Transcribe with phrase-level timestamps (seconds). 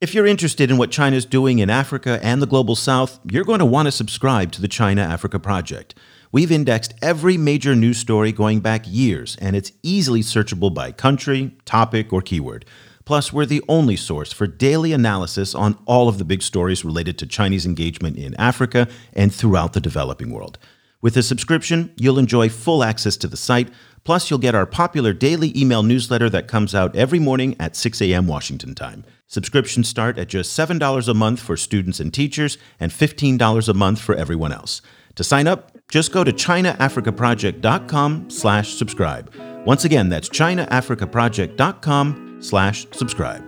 [0.00, 3.58] If you're interested in what China's doing in Africa and the global south, you're going
[3.58, 5.96] to want to subscribe to the China Africa Project.
[6.30, 11.56] We've indexed every major news story going back years, and it's easily searchable by country,
[11.64, 12.64] topic, or keyword.
[13.04, 17.18] Plus, we're the only source for daily analysis on all of the big stories related
[17.18, 20.58] to Chinese engagement in Africa and throughout the developing world.
[21.00, 23.68] With a subscription, you'll enjoy full access to the site.
[24.04, 28.00] Plus, you'll get our popular daily email newsletter that comes out every morning at 6
[28.02, 28.26] a.m.
[28.26, 29.04] Washington time.
[29.26, 34.00] Subscriptions start at just $7 a month for students and teachers and $15 a month
[34.00, 34.80] for everyone else.
[35.16, 39.34] To sign up, just go to chinaafricaproject.com slash subscribe.
[39.66, 43.47] Once again, that's chinaafricaproject.com slash subscribe.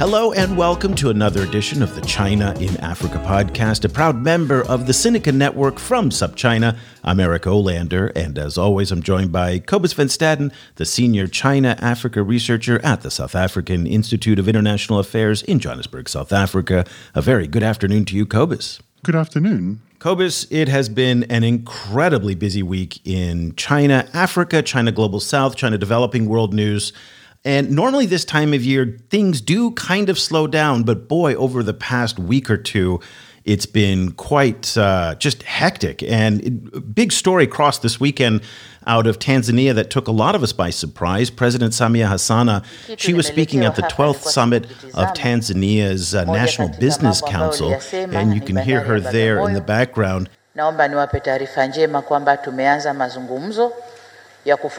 [0.00, 4.62] Hello and welcome to another edition of the China in Africa podcast, a proud member
[4.62, 6.78] of the Sinica Network from SupChina.
[7.04, 11.76] I'm Eric Olander, and as always, I'm joined by Cobus Van Staden, the senior China
[11.82, 16.86] Africa researcher at the South African Institute of International Affairs in Johannesburg, South Africa.
[17.14, 18.80] A very good afternoon to you, Cobus.
[19.02, 19.82] Good afternoon.
[19.98, 25.76] Cobus, it has been an incredibly busy week in China, Africa, China Global South, China
[25.76, 26.94] Developing World News.
[27.44, 30.82] And normally, this time of year, things do kind of slow down.
[30.82, 33.00] But boy, over the past week or two,
[33.46, 36.02] it's been quite uh, just hectic.
[36.02, 38.42] And it, big story crossed this weekend
[38.86, 41.30] out of Tanzania that took a lot of us by surprise.
[41.30, 42.62] President Samia Hassana,
[42.98, 48.42] she was speaking at the 12th summit of Tanzania's uh, National Business Council, and you
[48.42, 50.28] can hear her there in the background.
[50.56, 53.72] Naomba niwape taarifa njema kwamba tumeanza mazungumzo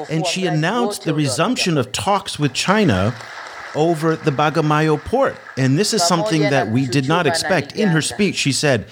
[0.10, 3.14] and she announced the resumption of talks with China
[3.76, 5.36] over the Bagamoyo port.
[5.58, 7.76] And this is something that we did not expect.
[7.76, 8.86] In her speech, she said,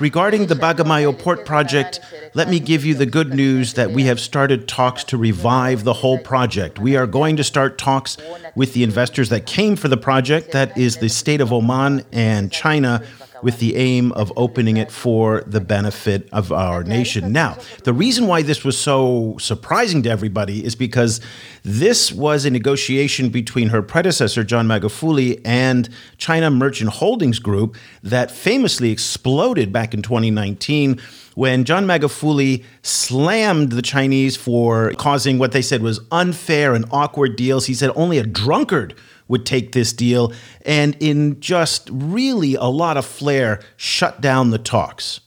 [0.00, 2.00] Regarding the Bagamoyo port project,
[2.34, 5.92] let me give you the good news that we have started talks to revive the
[5.92, 6.78] whole project.
[6.78, 8.16] We are going to start talks
[8.56, 12.50] with the investors that came for the project, that is the state of Oman and
[12.50, 13.02] China
[13.42, 17.32] with the aim of opening it for the benefit of our nation.
[17.32, 21.20] Now, the reason why this was so surprising to everybody is because
[21.62, 25.88] this was a negotiation between her predecessor, John Magufuli, and
[26.18, 31.00] China Merchant Holdings Group that famously exploded back in 2019
[31.34, 37.36] when John Magufuli slammed the Chinese for causing what they said was unfair and awkward
[37.36, 37.66] deals.
[37.66, 38.94] He said only a drunkard
[39.32, 40.32] would take this deal,
[40.64, 45.20] and in just really a lot of flair, shut down the talks.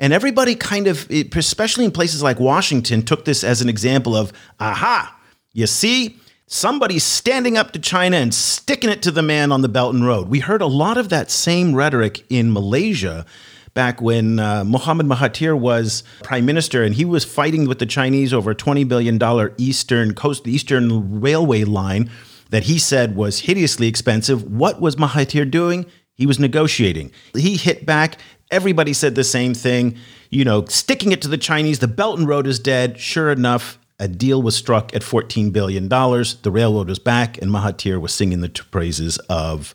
[0.00, 4.32] And everybody kind of, especially in places like Washington, took this as an example of,
[4.60, 5.14] aha,
[5.52, 6.16] you see,
[6.46, 10.06] somebody's standing up to China and sticking it to the man on the Belt and
[10.06, 10.28] Road.
[10.28, 13.26] We heard a lot of that same rhetoric in Malaysia
[13.74, 18.52] back when uh, Mahathir was prime minister and he was fighting with the Chinese over
[18.52, 19.20] a $20 billion
[19.58, 22.08] eastern coast, eastern railway line
[22.50, 24.42] that he said was hideously expensive.
[24.44, 25.86] What was Mahathir doing?
[26.14, 27.12] He was negotiating.
[27.34, 28.16] He hit back.
[28.50, 29.96] Everybody said the same thing.
[30.30, 31.78] You know, sticking it to the Chinese.
[31.78, 32.98] The Belt and Road is dead.
[32.98, 35.88] Sure enough, a deal was struck at $14 billion.
[35.88, 39.74] The railroad was back, and Mahathir was singing the praises of,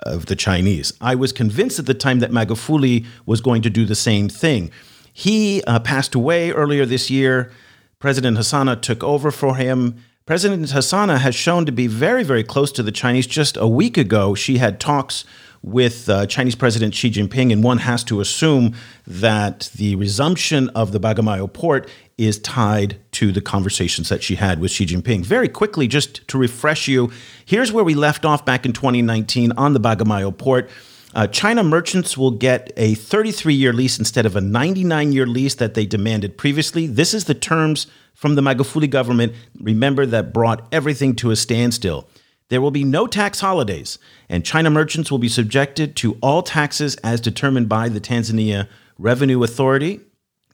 [0.00, 0.92] of the Chinese.
[1.00, 4.70] I was convinced at the time that Magufuli was going to do the same thing.
[5.12, 7.52] He uh, passed away earlier this year.
[7.98, 9.96] President Hassana took over for him.
[10.26, 13.26] President Hassana has shown to be very, very close to the Chinese.
[13.26, 15.26] Just a week ago, she had talks
[15.60, 18.74] with uh, Chinese President Xi Jinping, and one has to assume
[19.06, 24.60] that the resumption of the Bagamoyo port is tied to the conversations that she had
[24.60, 25.26] with Xi Jinping.
[25.26, 27.12] Very quickly, just to refresh you,
[27.44, 30.70] here's where we left off back in 2019 on the Bagamoyo port.
[31.14, 35.54] Uh, China merchants will get a 33 year lease instead of a 99 year lease
[35.54, 36.86] that they demanded previously.
[36.86, 42.08] This is the terms from the Magufuli government, remember, that brought everything to a standstill.
[42.48, 46.96] There will be no tax holidays, and China merchants will be subjected to all taxes
[46.96, 48.68] as determined by the Tanzania
[48.98, 50.00] Revenue Authority.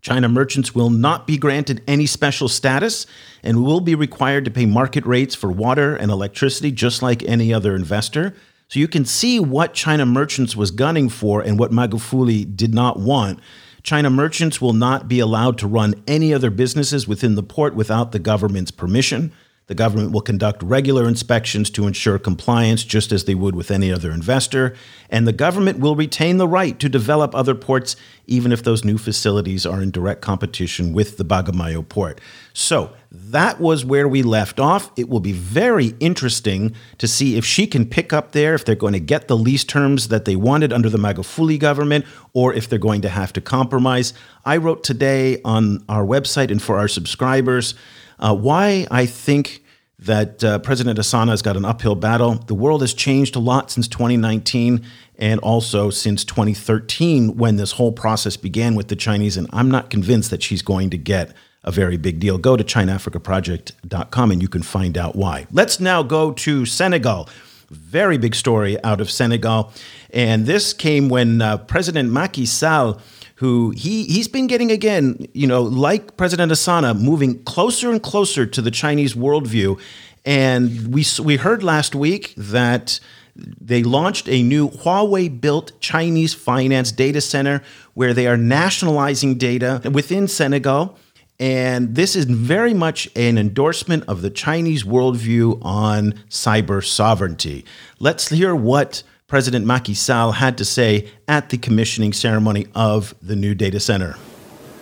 [0.01, 3.07] China merchants will not be granted any special status
[3.43, 7.53] and will be required to pay market rates for water and electricity just like any
[7.53, 8.35] other investor.
[8.71, 13.01] So you can see what China merchants was gunning for and what Magufuli did not
[13.01, 13.41] want.
[13.83, 18.13] China merchants will not be allowed to run any other businesses within the port without
[18.13, 19.33] the government's permission.
[19.67, 23.93] The government will conduct regular inspections to ensure compliance, just as they would with any
[23.93, 24.77] other investor.
[25.09, 27.97] And the government will retain the right to develop other ports,
[28.29, 32.21] even if those new facilities are in direct competition with the Bagamoyo port.
[32.53, 34.93] So that was where we left off.
[34.97, 38.77] It will be very interesting to see if she can pick up there, if they're
[38.77, 42.05] going to get the lease terms that they wanted under the Magufuli government,
[42.35, 44.15] or if they're going to have to compromise.
[44.45, 47.75] I wrote today on our website and for our subscribers
[48.21, 49.65] uh, why I think
[49.99, 52.35] that uh, President Asana has got an uphill battle.
[52.35, 54.83] The world has changed a lot since 2019
[55.19, 59.37] and also since 2013 when this whole process began with the Chinese.
[59.37, 61.35] And I'm not convinced that she's going to get
[61.65, 62.39] a very big deal.
[62.39, 65.47] Go to ChinaAfricaProject.com and you can find out why.
[65.53, 67.29] Let's now go to Senegal.
[67.71, 69.73] Very big story out of Senegal.
[70.13, 73.01] And this came when uh, President Macky Sall
[73.41, 78.45] who he he's been getting again, you know, like President Asana, moving closer and closer
[78.45, 79.81] to the Chinese worldview.
[80.27, 83.01] And we we heard last week that
[83.35, 87.63] they launched a new Huawei built Chinese finance data center
[87.95, 90.99] where they are nationalizing data within Senegal.
[91.41, 97.65] And this is very much an endorsement of the Chinese worldview on cyber sovereignty.
[97.99, 103.35] Let's hear what President Macky Sall had to say at the commissioning ceremony of the
[103.35, 104.17] new data center.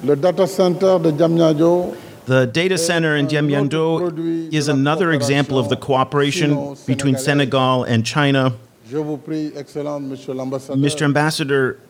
[0.03, 1.97] Le data center de Diamniadio
[2.29, 8.53] the data center in Diamniadio is another example of the cooperation between Senegal and China.
[8.87, 11.03] Mr.
[11.03, 11.81] Ambassador,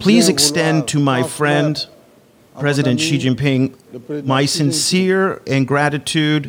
[0.00, 1.86] please extend to my friend,
[2.58, 6.46] President Xi Jinping, my sincere and gratitude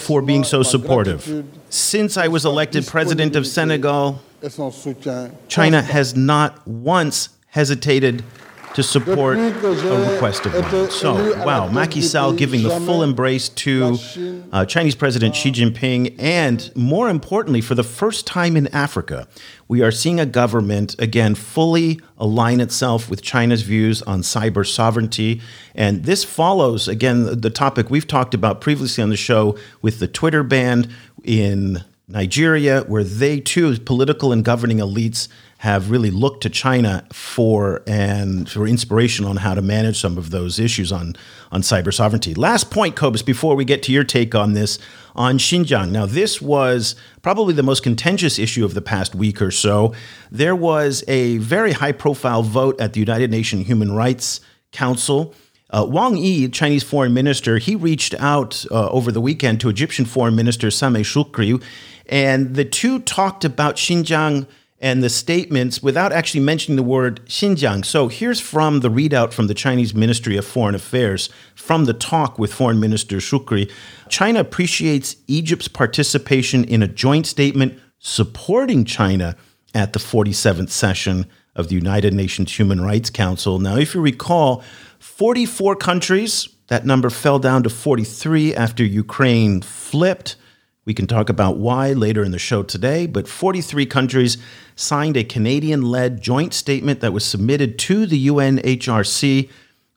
[0.00, 1.44] for being so supportive.
[1.70, 4.20] Since I was elected president of Senegal,
[5.48, 8.24] China has not once hesitated
[8.74, 10.90] to support a request of mine.
[10.90, 13.98] So, wow, Macky Sall giving the full embrace to
[14.52, 19.28] uh, Chinese President Xi Jinping, and more importantly, for the first time in Africa,
[19.68, 25.40] we are seeing a government, again, fully align itself with China's views on cyber sovereignty.
[25.74, 30.08] And this follows, again, the topic we've talked about previously on the show with the
[30.08, 30.92] Twitter ban
[31.24, 35.28] in Nigeria, where they too, political and governing elites,
[35.62, 40.30] have really looked to China for and for inspiration on how to manage some of
[40.30, 41.14] those issues on
[41.52, 42.34] on cyber sovereignty.
[42.34, 44.80] Last point, Cobus, before we get to your take on this
[45.14, 45.92] on Xinjiang.
[45.92, 49.94] Now, this was probably the most contentious issue of the past week or so.
[50.32, 54.40] There was a very high profile vote at the United Nations Human Rights
[54.72, 55.32] Council.
[55.70, 60.06] Uh, Wang Yi, Chinese foreign minister, he reached out uh, over the weekend to Egyptian
[60.06, 61.62] foreign minister Sameh Shoukry,
[62.06, 64.48] and the two talked about Xinjiang
[64.82, 67.84] and the statements without actually mentioning the word Xinjiang.
[67.84, 72.36] So here's from the readout from the Chinese Ministry of Foreign Affairs from the talk
[72.36, 73.70] with Foreign Minister Shukri.
[74.08, 79.36] China appreciates Egypt's participation in a joint statement supporting China
[79.72, 83.60] at the 47th session of the United Nations Human Rights Council.
[83.60, 84.64] Now, if you recall,
[84.98, 90.34] 44 countries, that number fell down to 43 after Ukraine flipped.
[90.84, 94.36] We can talk about why later in the show today, but 43 countries
[94.74, 99.48] signed a Canadian led joint statement that was submitted to the UNHRC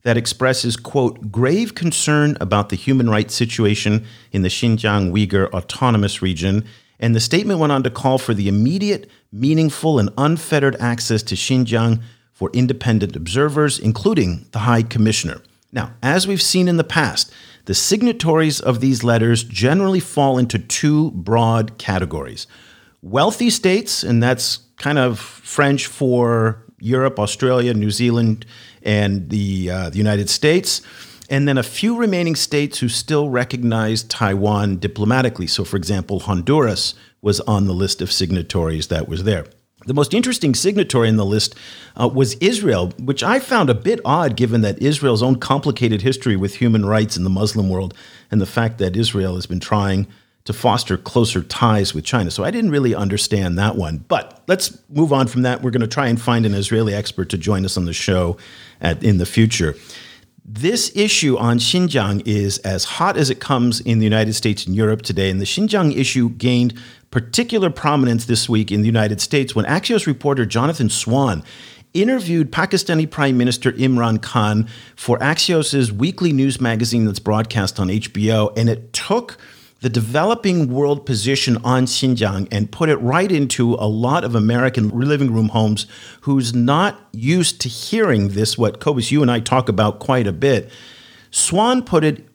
[0.03, 6.21] that expresses, quote, grave concern about the human rights situation in the Xinjiang Uyghur Autonomous
[6.21, 6.63] Region.
[6.99, 11.35] And the statement went on to call for the immediate, meaningful, and unfettered access to
[11.35, 15.41] Xinjiang for independent observers, including the High Commissioner.
[15.71, 17.33] Now, as we've seen in the past,
[17.65, 22.47] the signatories of these letters generally fall into two broad categories
[23.01, 28.45] wealthy states, and that's kind of French for Europe, Australia, New Zealand,
[28.81, 30.81] and the, uh, the United States.
[31.29, 35.47] And then a few remaining states who still recognize Taiwan diplomatically.
[35.47, 39.45] So, for example, Honduras was on the list of signatories that was there.
[39.85, 41.55] The most interesting signatory in the list
[41.95, 46.35] uh, was Israel, which I found a bit odd given that Israel's own complicated history
[46.35, 47.93] with human rights in the Muslim world
[48.31, 50.07] and the fact that Israel has been trying
[50.45, 52.31] to foster closer ties with China.
[52.31, 54.05] So I didn't really understand that one.
[54.07, 55.61] But let's move on from that.
[55.61, 58.37] We're going to try and find an Israeli expert to join us on the show
[58.81, 59.75] at, in the future.
[60.47, 64.75] This issue on Xinjiang is as hot as it comes in the United States and
[64.75, 65.31] Europe today.
[65.31, 70.05] And the Xinjiang issue gained particular prominence this week in the United States when Axios
[70.05, 71.43] reporter Jonathan Swan
[71.95, 78.55] interviewed Pakistani Prime Minister Imran Khan for Axios's weekly news magazine that's broadcast on HBO,
[78.55, 79.39] and it took
[79.81, 84.89] the developing world position on Xinjiang and put it right into a lot of American
[84.89, 85.85] living room homes
[86.21, 90.31] who's not used to hearing this, what Cobus, you and I talk about quite a
[90.31, 90.71] bit.
[91.29, 92.27] Swan put it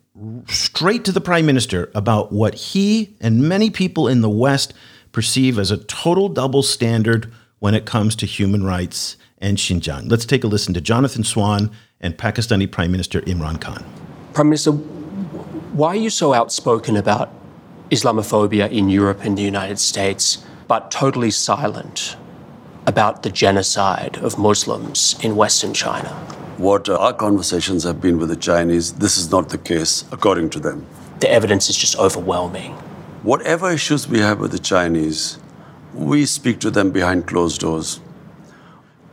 [0.47, 4.73] straight to the prime minister about what he and many people in the West
[5.11, 10.09] perceive as a total double standard when it comes to human rights and Xinjiang.
[10.09, 13.83] Let's take a listen to Jonathan Swan and Pakistani Prime Minister Imran Khan.
[14.33, 14.73] Prime Minister,
[15.73, 17.29] why are you so outspoken about
[17.89, 22.17] Islamophobia in Europe and the United States, but totally silent
[22.85, 26.09] about the genocide of Muslims in Western China?
[26.57, 30.49] What uh, our conversations have been with the Chinese, this is not the case, according
[30.51, 30.85] to them.
[31.21, 32.73] The evidence is just overwhelming.
[33.23, 35.39] Whatever issues we have with the Chinese,
[35.93, 38.01] we speak to them behind closed doors.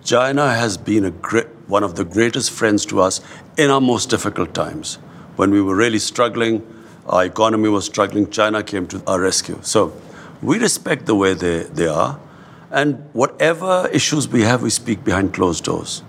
[0.02, 3.20] China has been a great, one of the greatest friends to us
[3.56, 4.98] in our most difficult times.
[5.38, 6.66] When we were really struggling,
[7.07, 9.57] our economy was struggling, China came to our rescue.
[9.62, 9.92] So
[10.42, 12.18] we respect the way they, they are.
[12.73, 16.02] And whatever issues we have, we speak behind closed doors.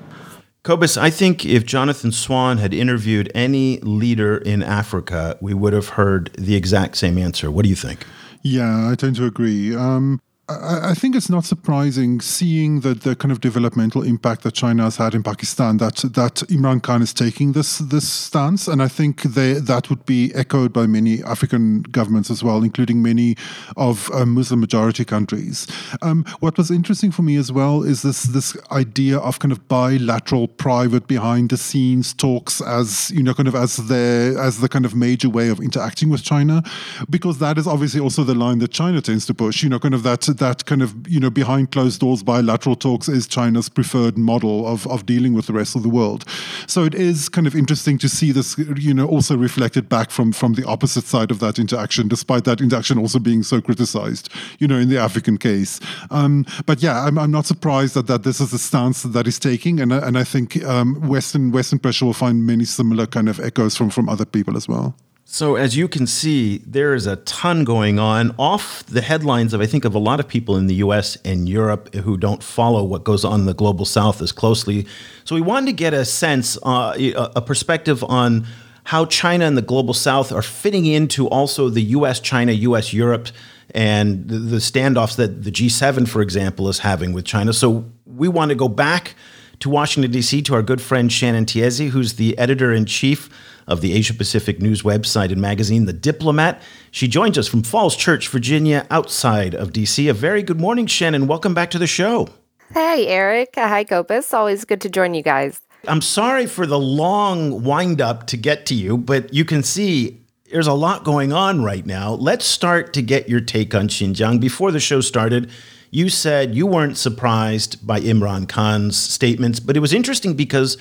[0.64, 5.90] Cobus, I think if Jonathan Swan had interviewed any leader in Africa, we would have
[5.90, 7.52] heard the exact same answer.
[7.52, 8.08] What do you think?
[8.42, 9.76] Yeah, I tend to agree.
[9.76, 14.84] Um, I, think it's not surprising seeing the, the kind of developmental impact that China
[14.84, 18.88] has had in Pakistan that that Imran Khan is taking this this stance, and I
[18.88, 23.36] think they, that would be echoed by many African governments as well, including many
[23.78, 25.68] of uh, Muslim majority countries.
[26.02, 29.68] Um, what was interesting for me as well is this this idea of kind of
[29.68, 34.70] bilateral, private, behind the scenes talks as you know, kind of as the as the
[34.70, 36.64] kind of major way of interacting with China,
[37.10, 39.62] because that is obviously also the line that China tends to push.
[39.62, 43.08] You know, kind of that that kind of you know behind closed doors bilateral talks
[43.08, 46.26] is China's preferred model of of dealing with the rest of the world.
[46.68, 50.32] So it is kind of interesting to see this you know also reflected back from
[50.32, 54.30] from the opposite side of that interaction, despite that interaction also being so criticized,
[54.60, 55.80] you know, in the African case.
[56.12, 59.40] Um, but yeah, I'm, I'm not surprised that that this is the stance that he's
[59.40, 63.40] taking, and and I think um, Western Western pressure will find many similar kind of
[63.40, 64.96] echoes from from other people as well.
[65.32, 69.62] So, as you can see, there is a ton going on off the headlines of,
[69.62, 72.84] I think, of a lot of people in the US and Europe who don't follow
[72.84, 74.88] what goes on in the global south as closely.
[75.26, 78.48] So, we wanted to get a sense, uh, a perspective on
[78.86, 83.28] how China and the global south are fitting into also the US China, US Europe,
[83.76, 87.54] and the, the standoffs that the G7, for example, is having with China.
[87.54, 89.14] So, we want to go back
[89.60, 93.30] to Washington, D.C., to our good friend Shannon Tiezzi, who's the editor in chief
[93.68, 96.62] of the Asia Pacific News website and magazine, The Diplomat.
[96.92, 100.10] She joins us from Falls Church, Virginia, outside of DC.
[100.10, 101.28] A very good morning, Shannon.
[101.28, 102.30] Welcome back to the show.
[102.74, 103.54] Hey, Eric.
[103.56, 104.34] Hi, Cobus.
[104.34, 105.62] Always good to join you guys.
[105.88, 110.20] I'm sorry for the long wind up to get to you, but you can see
[110.52, 112.14] there's a lot going on right now.
[112.14, 114.40] Let's start to get your take on Xinjiang.
[114.40, 115.52] Before the show started,
[115.92, 120.78] you said you weren't surprised by Imran Khan's statements, but it was interesting because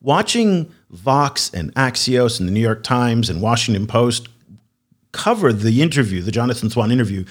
[0.00, 4.28] watching Vox and Axios and the New York Times and Washington Post
[5.12, 7.24] cover the interview, the Jonathan Swan interview,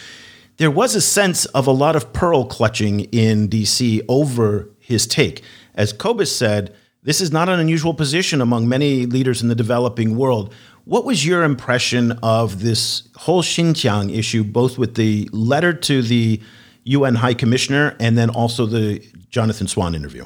[0.57, 5.41] there was a sense of a lot of pearl clutching in DC over his take.
[5.75, 10.17] As Cobus said, this is not an unusual position among many leaders in the developing
[10.17, 10.53] world.
[10.83, 16.41] What was your impression of this whole Xinjiang issue, both with the letter to the
[16.89, 20.25] UN High Commissioner and then also the Jonathan Swan interview?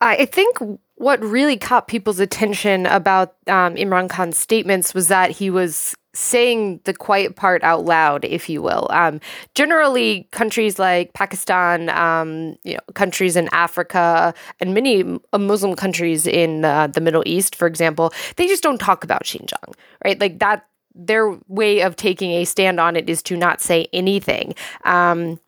[0.00, 0.58] I think
[0.96, 6.80] what really caught people's attention about um, Imran Khan's statements was that he was saying
[6.84, 8.86] the quiet part out loud, if you will.
[8.90, 9.20] Um,
[9.54, 16.64] generally, countries like Pakistan, um, you know, countries in Africa, and many Muslim countries in
[16.64, 19.74] uh, the Middle East, for example, they just don't talk about Xinjiang,
[20.04, 20.20] right?
[20.20, 20.66] Like that.
[20.96, 24.54] Their way of taking a stand on it is to not say anything.
[24.84, 25.40] Um,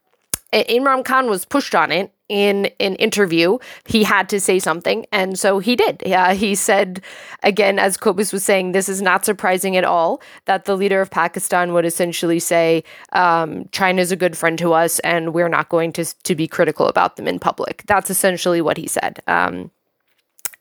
[0.53, 3.59] Imran Khan was pushed on it in an interview.
[3.87, 6.03] He had to say something, and so he did.
[6.05, 7.01] Yeah, he said,
[7.43, 11.11] again, as Cobus was saying, this is not surprising at all that the leader of
[11.11, 15.69] Pakistan would essentially say, um, China is a good friend to us, and we're not
[15.69, 17.85] going to, to be critical about them in public.
[17.87, 19.21] That's essentially what he said.
[19.27, 19.71] Um,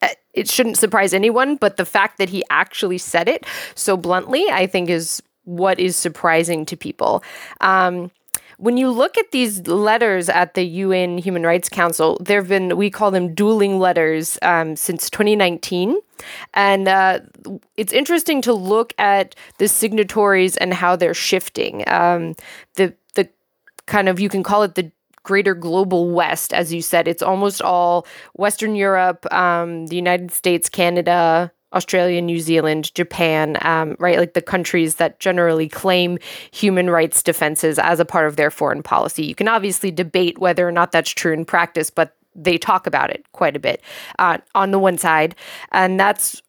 [0.02, 4.46] uh, it shouldn't surprise anyone, but the fact that he actually said it so bluntly,
[4.52, 7.24] I think, is what is surprising to people.
[7.62, 8.12] Um,
[8.58, 12.78] when you look at these letters at the UN Human Rights Council, there have been,
[12.78, 15.98] we call them dueling letters um, since 2019.
[16.54, 17.20] And uh,
[17.76, 21.88] it's interesting to look at the signatories and how they're shifting.
[21.88, 22.36] Um,
[22.76, 23.30] the, the
[23.86, 24.92] kind of, you can call it the
[25.24, 30.70] greater global west as you said it's almost all western europe um, the united states
[30.70, 34.18] canada Australia, New Zealand, Japan, um, right?
[34.18, 36.18] Like the countries that generally claim
[36.52, 39.26] human rights defenses as a part of their foreign policy.
[39.26, 43.10] You can obviously debate whether or not that's true in practice, but they talk about
[43.10, 43.82] it quite a bit
[44.20, 45.36] uh, on the one side.
[45.72, 46.42] And that's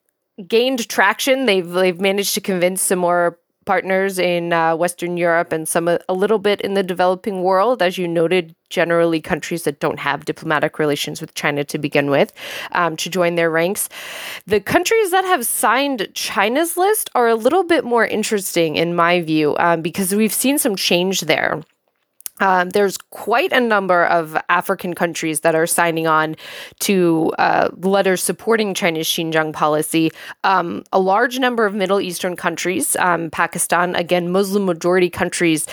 [0.46, 1.46] gained traction.
[1.46, 6.14] They've they've managed to convince some more partners in uh, Western Europe and some a
[6.14, 8.54] little bit in the developing world, as you noted.
[8.68, 12.32] Generally, countries that don't have diplomatic relations with China to begin with,
[12.72, 13.88] um, to join their ranks.
[14.46, 19.20] The countries that have signed China's list are a little bit more interesting, in my
[19.20, 21.62] view, um, because we've seen some change there.
[22.40, 26.36] Um, there's quite a number of African countries that are signing on
[26.80, 30.10] to uh, letters supporting China's Xinjiang policy.
[30.44, 35.66] Um, a large number of Middle Eastern countries, um, Pakistan, again, Muslim majority countries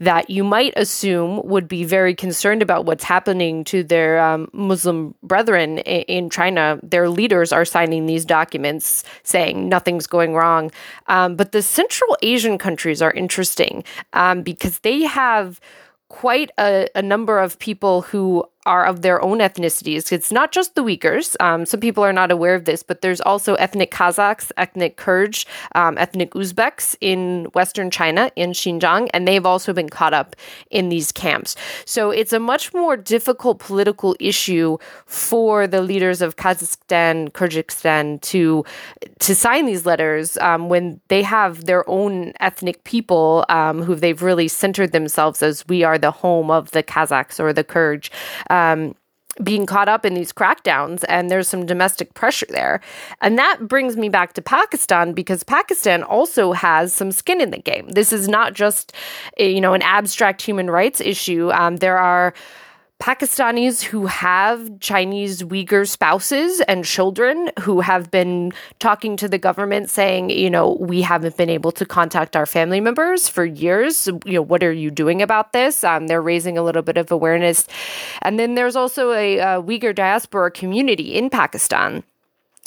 [0.00, 5.14] that you might assume would be very concerned about what's happening to their um, Muslim
[5.22, 6.80] brethren in China.
[6.82, 10.70] Their leaders are signing these documents saying nothing's going wrong.
[11.06, 15.60] Um, but the Central Asian countries are interesting um, because they have
[16.08, 20.12] quite a, a number of people who are of their own ethnicities.
[20.12, 21.34] It's not just the Uyghurs.
[21.40, 25.46] Um, some people are not aware of this, but there's also ethnic Kazakhs, ethnic Kyrgyz,
[25.74, 30.36] um, ethnic Uzbeks in Western China, in Xinjiang, and they've also been caught up
[30.70, 31.56] in these camps.
[31.86, 38.64] So it's a much more difficult political issue for the leaders of Kazakhstan, Kyrgyzstan to
[39.20, 44.22] to sign these letters um, when they have their own ethnic people um, who they've
[44.22, 48.10] really centered themselves as we are the home of the Kazakhs or the Kyrgyz
[48.58, 48.94] um,
[49.42, 52.80] being caught up in these crackdowns and there's some domestic pressure there.
[53.20, 57.58] And that brings me back to Pakistan because Pakistan also has some skin in the
[57.58, 57.88] game.
[57.90, 58.92] This is not just
[59.38, 61.50] a, you know an abstract human rights issue.
[61.52, 62.34] Um, there are
[63.00, 69.88] Pakistanis who have Chinese Uyghur spouses and children who have been talking to the government
[69.88, 74.08] saying, you know, we haven't been able to contact our family members for years.
[74.24, 75.84] You know, what are you doing about this?
[75.84, 77.68] Um, they're raising a little bit of awareness.
[78.22, 82.02] And then there's also a, a Uyghur diaspora community in Pakistan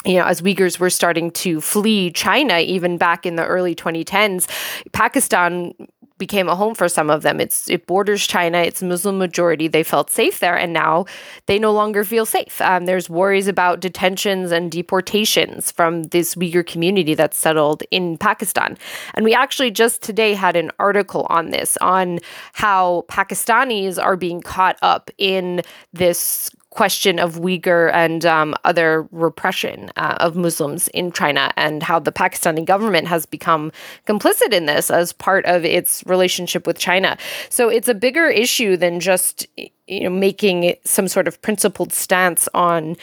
[0.06, 4.48] you know, as Uyghurs were starting to flee China, even back in the early 2010s,
[4.94, 5.74] Pakistan
[6.22, 7.42] became a home for some of them.
[7.42, 8.60] It's it borders China.
[8.60, 9.68] It's Muslim majority.
[9.68, 11.06] They felt safe there, and now
[11.48, 12.62] they no longer feel safe.
[12.62, 18.78] Um, there's worries about detentions and deportations from this Uyghur community that's settled in Pakistan.
[19.16, 22.20] And we actually just today had an article on this on
[22.54, 29.92] how Pakistanis are being caught up in this question of Uyghur and um, other repression
[29.98, 33.72] uh, of Muslims in China and how the Pakistani government has become
[34.08, 37.18] complicit in this as part of its relationship with China.
[37.50, 39.46] So it's a bigger issue than just
[39.88, 42.96] you know making some sort of principled stance on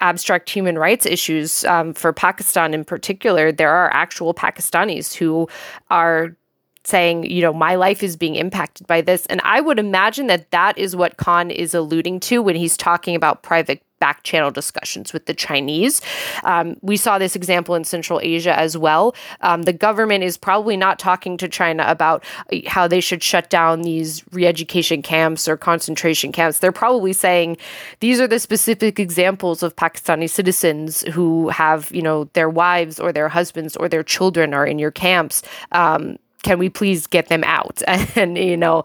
[0.00, 3.50] abstract human rights issues um, for Pakistan in particular.
[3.50, 5.48] There are actual Pakistanis who
[5.90, 6.36] are
[6.84, 9.26] saying, you know, my life is being impacted by this.
[9.26, 13.14] And I would imagine that that is what Khan is alluding to when he's talking
[13.14, 16.00] about private back channel discussions with the Chinese.
[16.42, 19.14] Um, we saw this example in Central Asia as well.
[19.42, 23.50] Um, the government is probably not talking to China about uh, how they should shut
[23.50, 26.58] down these re education camps or concentration camps.
[26.58, 27.58] They're probably saying
[28.00, 33.12] these are the specific examples of Pakistani citizens who have, you know, their wives or
[33.12, 35.42] their husbands or their children are in your camps.
[35.72, 37.82] Um, can we please get them out
[38.16, 38.82] and you know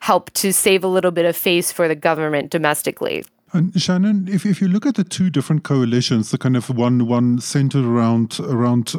[0.00, 4.44] help to save a little bit of face for the government domestically and Shannon, if,
[4.44, 8.40] if you look at the two different coalitions, the kind of one one centered around
[8.40, 8.90] around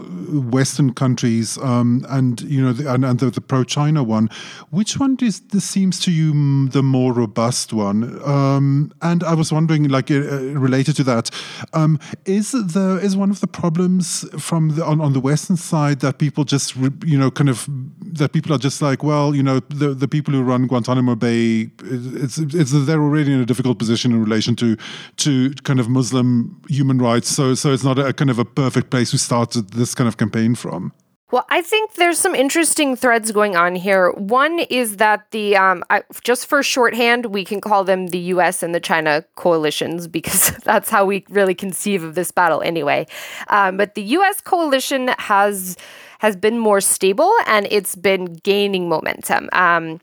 [0.54, 4.30] Western countries, um, and you know, the, and, and the, the pro China one,
[4.70, 8.22] which one is this seems to you the more robust one?
[8.24, 11.30] Um, and I was wondering, like uh, related to that,
[11.74, 16.00] um, is the is one of the problems from the, on on the Western side
[16.00, 17.68] that people just you know kind of
[18.14, 21.70] that people are just like, well, you know, the the people who run Guantanamo Bay,
[21.84, 24.78] it's it's they're already in a difficult position in relation relation to
[25.18, 27.30] to kind of Muslim human rights.
[27.30, 30.18] So so it's not a kind of a perfect place to start this kind of
[30.18, 30.94] campaign from.
[31.30, 34.12] Well, I think there's some interesting threads going on here.
[34.12, 38.64] One is that the, um, I, just for shorthand, we can call them the US
[38.64, 43.08] and the China coalitions because that's how we really conceive of this battle anyway.
[43.50, 45.76] Um, but the US coalition has
[46.20, 49.50] has been more stable and it's been gaining momentum.
[49.52, 50.00] Um,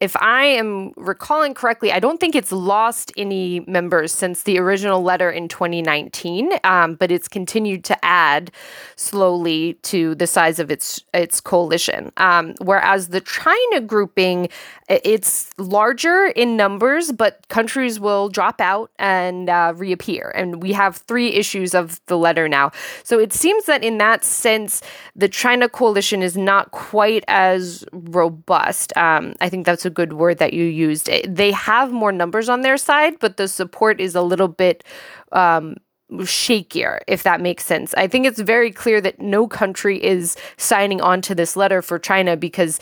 [0.00, 5.02] if I am recalling correctly, I don't think it's lost any members since the original
[5.02, 8.50] letter in 2019, um, but it's continued to add
[8.96, 12.12] slowly to the size of its its coalition.
[12.16, 14.48] Um, whereas the China grouping,
[14.88, 20.32] it's larger in numbers, but countries will drop out and uh, reappear.
[20.34, 22.72] And we have three issues of the letter now.
[23.04, 24.82] So it seems that in that sense,
[25.14, 28.94] the China coalition is not quite as robust.
[28.96, 31.10] Um, I think that's a good word that you used.
[31.26, 34.84] They have more numbers on their side, but the support is a little bit
[35.32, 35.76] um,
[36.12, 37.94] shakier, if that makes sense.
[37.94, 41.98] I think it's very clear that no country is signing on to this letter for
[41.98, 42.78] China because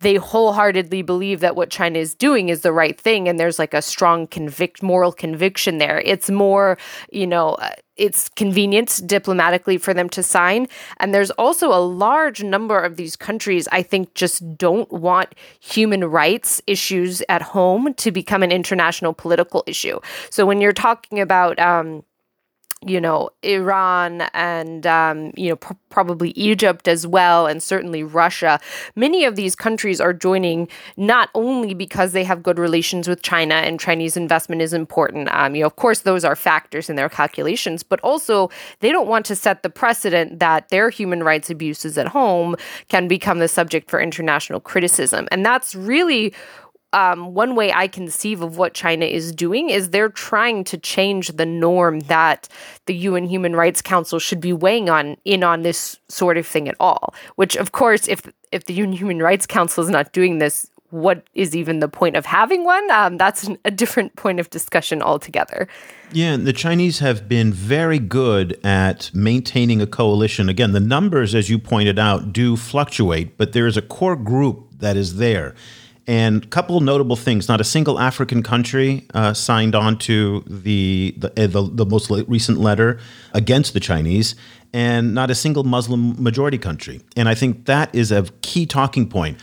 [0.00, 3.74] they wholeheartedly believe that what China is doing is the right thing, and there's like
[3.74, 6.00] a strong convict moral conviction there.
[6.00, 6.78] It's more,
[7.10, 7.54] you know.
[7.54, 10.68] Uh, it's convenient diplomatically for them to sign.
[10.98, 16.04] And there's also a large number of these countries, I think, just don't want human
[16.04, 19.98] rights issues at home to become an international political issue.
[20.28, 22.04] So when you're talking about, um,
[22.86, 28.60] you know, Iran and, um, you know, pr- probably Egypt as well, and certainly Russia.
[28.94, 33.56] Many of these countries are joining not only because they have good relations with China
[33.56, 35.28] and Chinese investment is important.
[35.32, 39.08] Um, you know, of course, those are factors in their calculations, but also they don't
[39.08, 42.54] want to set the precedent that their human rights abuses at home
[42.88, 45.26] can become the subject for international criticism.
[45.32, 46.32] And that's really
[46.96, 51.28] um, one way I conceive of what China is doing is they're trying to change
[51.28, 52.48] the norm that
[52.86, 56.68] the UN Human Rights Council should be weighing on in on this sort of thing
[56.68, 57.14] at all.
[57.34, 61.22] Which, of course, if if the UN Human Rights Council is not doing this, what
[61.34, 62.90] is even the point of having one?
[62.90, 65.68] Um, that's a different point of discussion altogether.
[66.12, 70.48] Yeah, the Chinese have been very good at maintaining a coalition.
[70.48, 74.78] Again, the numbers, as you pointed out, do fluctuate, but there is a core group
[74.78, 75.54] that is there.
[76.06, 81.14] And a couple notable things: not a single African country uh, signed on to the
[81.18, 83.00] the, uh, the the most recent letter
[83.32, 84.36] against the Chinese,
[84.72, 87.00] and not a single Muslim majority country.
[87.16, 89.38] And I think that is a key talking point.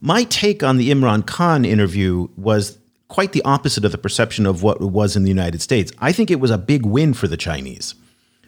[0.00, 4.62] My take on the Imran Khan interview was quite the opposite of the perception of
[4.62, 5.92] what it was in the United States.
[5.98, 7.94] I think it was a big win for the Chinese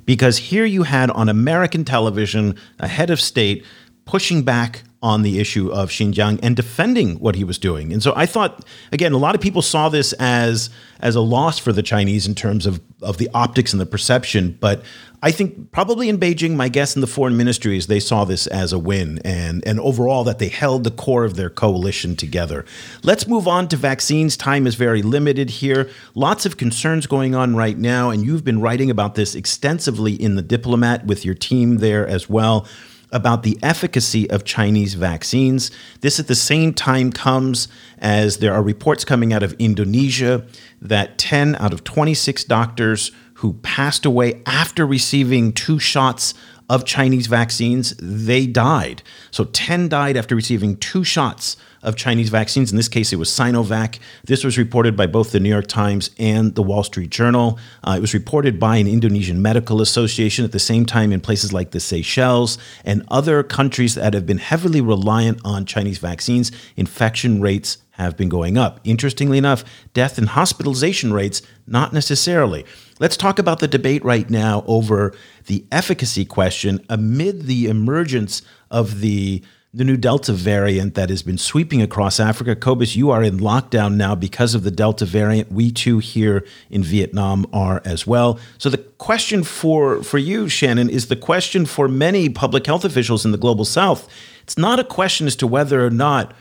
[0.05, 3.65] because here you had on American television a head of state
[4.05, 7.93] pushing back on the issue of Xinjiang and defending what he was doing.
[7.93, 11.59] And so I thought, again, a lot of people saw this as as a loss
[11.61, 14.59] for the Chinese in terms of, of the optics and the perception.
[14.61, 14.83] But
[15.23, 18.73] I think probably in Beijing, my guess in the foreign ministries, they saw this as
[18.73, 22.65] a win and, and overall that they held the core of their coalition together.
[23.05, 24.37] Let's move on to vaccines.
[24.37, 25.89] Time is very limited here.
[26.17, 30.35] Lots of concerns going on right now, and you've been writing about this extensively in
[30.35, 32.67] the diplomat with your team there as well
[33.11, 35.71] about the efficacy of Chinese vaccines.
[36.01, 37.69] This at the same time comes
[37.99, 40.47] as there are reports coming out of Indonesia
[40.83, 46.35] that 10 out of 26 doctors who passed away after receiving two shots
[46.69, 49.03] of Chinese vaccines, they died.
[49.31, 52.71] So 10 died after receiving two shots of Chinese vaccines.
[52.71, 53.99] In this case, it was Sinovac.
[54.25, 57.59] This was reported by both the New York Times and the Wall Street Journal.
[57.85, 61.53] Uh, it was reported by an Indonesian medical association at the same time in places
[61.53, 66.51] like the Seychelles and other countries that have been heavily reliant on Chinese vaccines.
[66.77, 68.81] Infection rates have been going up.
[68.85, 72.65] Interestingly enough, death and hospitalization rates, not necessarily.
[73.01, 75.15] Let's talk about the debate right now over
[75.47, 79.43] the efficacy question amid the emergence of the
[79.79, 82.57] the new Delta variant that has been sweeping across Africa.
[82.57, 85.53] Cobus, you are in lockdown now because of the Delta variant.
[85.53, 88.41] We too here in Vietnam are as well.
[88.59, 93.25] So the question for, for you, Shannon, is the question for many public health officials
[93.25, 94.09] in the global south.
[94.43, 96.35] It's not a question as to whether or not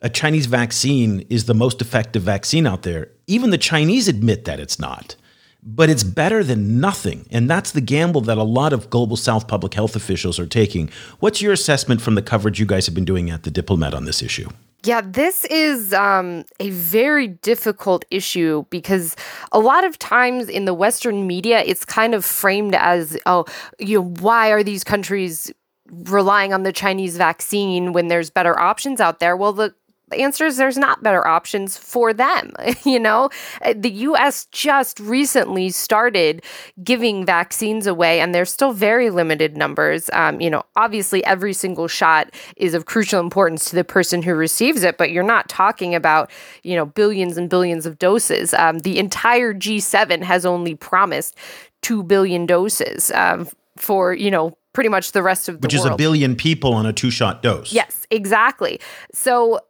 [0.00, 3.10] a Chinese vaccine is the most effective vaccine out there.
[3.28, 5.14] Even the Chinese admit that it's not
[5.62, 7.26] but it's better than nothing.
[7.30, 10.90] And that's the gamble that a lot of global South public health officials are taking.
[11.20, 14.04] What's your assessment from the coverage you guys have been doing at the Diplomat on
[14.04, 14.48] this issue?
[14.84, 19.14] Yeah, this is um, a very difficult issue because
[19.52, 23.44] a lot of times in the Western media, it's kind of framed as, oh,
[23.78, 25.52] you know, why are these countries
[25.88, 29.36] relying on the Chinese vaccine when there's better options out there?
[29.36, 29.72] Well, the
[30.12, 32.52] the answer is there's not better options for them.
[32.84, 33.30] you know,
[33.62, 36.44] uh, the US just recently started
[36.82, 40.10] giving vaccines away, and there's still very limited numbers.
[40.12, 44.34] Um, you know, obviously, every single shot is of crucial importance to the person who
[44.34, 46.30] receives it, but you're not talking about,
[46.62, 48.54] you know, billions and billions of doses.
[48.54, 51.36] Um, the entire G7 has only promised
[51.82, 55.84] 2 billion doses um, for, you know, pretty much the rest of the Which is
[55.84, 57.72] a billion people on a two shot dose.
[57.72, 58.80] Yes, exactly.
[59.12, 59.60] So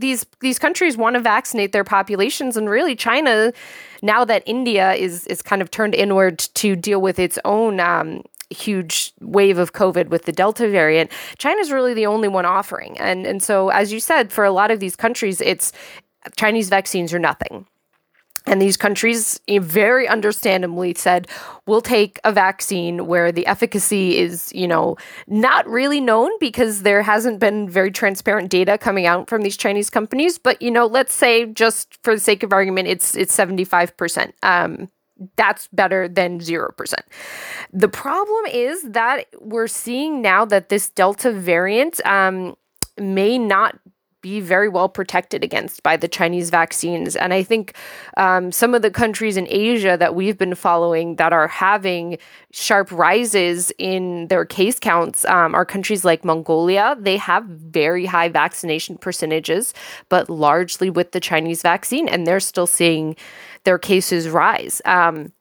[0.00, 3.52] these these countries want to vaccinate their populations and really China
[4.02, 8.22] now that India is is kind of turned inward to deal with its own um,
[8.50, 12.98] huge wave of COVID with the Delta variant, China's really the only one offering.
[12.98, 15.72] And and so as you said, for a lot of these countries, it's
[16.36, 17.66] Chinese vaccines are nothing.
[18.48, 21.28] And these countries very understandably said,
[21.66, 27.02] we'll take a vaccine where the efficacy is, you know, not really known because there
[27.02, 30.38] hasn't been very transparent data coming out from these Chinese companies.
[30.38, 34.32] But, you know, let's say just for the sake of argument, it's it's 75%.
[34.42, 34.88] Um,
[35.36, 36.94] that's better than 0%.
[37.72, 42.56] The problem is that we're seeing now that this Delta variant um,
[42.96, 43.78] may not
[44.20, 47.14] be very well protected against by the Chinese vaccines.
[47.16, 47.74] And I think
[48.16, 52.18] um, some of the countries in Asia that we've been following that are having
[52.50, 56.96] sharp rises in their case counts um, are countries like Mongolia.
[56.98, 59.74] They have very high vaccination percentages,
[60.08, 63.16] but largely with the Chinese vaccine, and they're still seeing
[63.64, 64.82] their cases rise.
[64.84, 65.32] Um,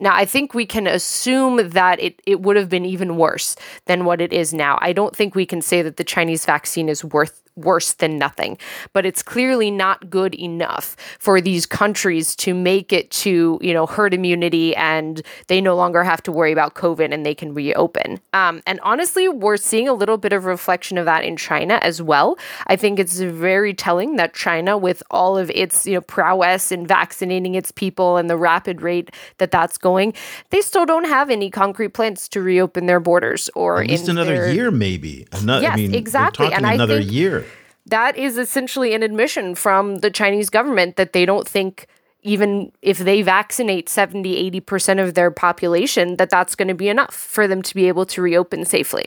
[0.00, 4.04] now, I think we can assume that it, it would have been even worse than
[4.04, 4.78] what it is now.
[4.80, 8.58] I don't think we can say that the Chinese vaccine is worth worse than nothing.
[8.92, 13.86] But it's clearly not good enough for these countries to make it to, you know,
[13.86, 18.20] herd immunity and they no longer have to worry about COVID and they can reopen.
[18.32, 22.00] Um, and honestly, we're seeing a little bit of reflection of that in China as
[22.00, 22.38] well.
[22.66, 26.86] I think it's very telling that China, with all of its, you know, prowess in
[26.86, 30.14] vaccinating its people and the rapid rate that that's going,
[30.50, 34.46] they still don't have any concrete plans to reopen their borders or at least another
[34.46, 34.52] their...
[34.52, 35.26] year, maybe.
[35.32, 36.52] Another, yes, I mean, exactly.
[36.52, 37.41] and another I think, year
[37.86, 41.86] that is essentially an admission from the Chinese government that they don't think
[42.24, 47.14] even if they vaccinate 70 80% of their population that that's going to be enough
[47.14, 49.06] for them to be able to reopen safely.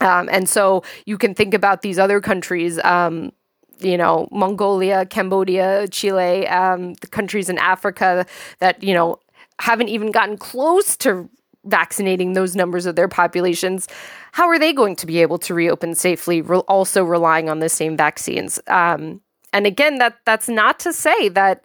[0.00, 3.32] Um, and so you can think about these other countries um,
[3.78, 8.26] you know mongolia cambodia chile um, the countries in africa
[8.58, 9.18] that you know
[9.58, 11.28] haven't even gotten close to
[11.66, 13.88] vaccinating those numbers of their populations,
[14.32, 17.68] how are they going to be able to reopen safely, re- also relying on the
[17.68, 18.60] same vaccines?
[18.68, 19.20] Um,
[19.52, 21.64] and again, that that's not to say that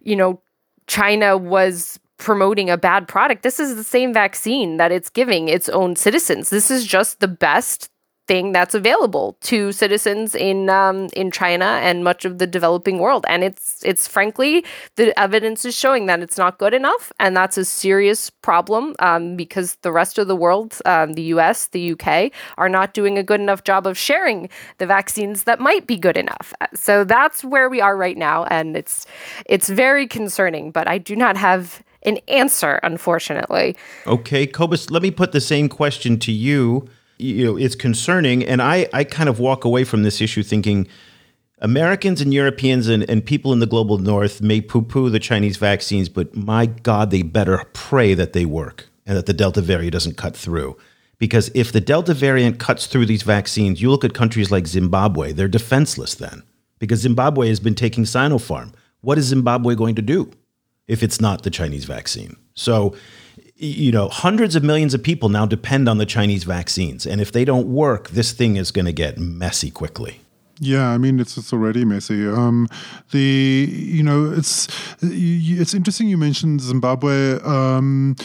[0.00, 0.40] you know
[0.86, 3.42] China was promoting a bad product.
[3.42, 6.50] This is the same vaccine that it's giving its own citizens.
[6.50, 7.90] This is just the best
[8.26, 13.24] thing that's available to citizens in um, in China and much of the developing world.
[13.28, 14.64] And it's it's frankly
[14.96, 19.36] the evidence is showing that it's not good enough, and that's a serious problem um,
[19.36, 23.22] because the rest of the world, um, the U.S., the U.K., are not doing a
[23.22, 26.52] good enough job of sharing the vaccines that might be good enough.
[26.74, 29.06] So that's where we are right now, and it's
[29.46, 30.70] it's very concerning.
[30.70, 33.76] But I do not have an answer, unfortunately.
[34.06, 38.44] Okay, Cobus, let me put the same question to you you know, it's concerning.
[38.44, 40.88] And I, I kind of walk away from this issue thinking
[41.60, 45.56] Americans and Europeans and, and people in the global north may poo poo the Chinese
[45.56, 49.92] vaccines, but my God, they better pray that they work and that the Delta variant
[49.92, 50.76] doesn't cut through.
[51.18, 55.32] Because if the Delta variant cuts through these vaccines, you look at countries like Zimbabwe,
[55.32, 56.42] they're defenseless then.
[56.78, 58.74] Because Zimbabwe has been taking Sinopharm.
[59.00, 60.30] What is Zimbabwe going to do
[60.88, 62.36] if it's not the Chinese vaccine?
[62.54, 62.94] So
[63.56, 67.06] you know, hundreds of millions of people now depend on the Chinese vaccines.
[67.06, 70.20] And if they don't work, this thing is going to get messy quickly.
[70.58, 72.26] Yeah, I mean it's it's already messy.
[72.26, 72.66] Um,
[73.10, 74.68] the you know it's
[75.02, 77.38] it's interesting you mentioned Zimbabwe.
[77.42, 78.16] Um,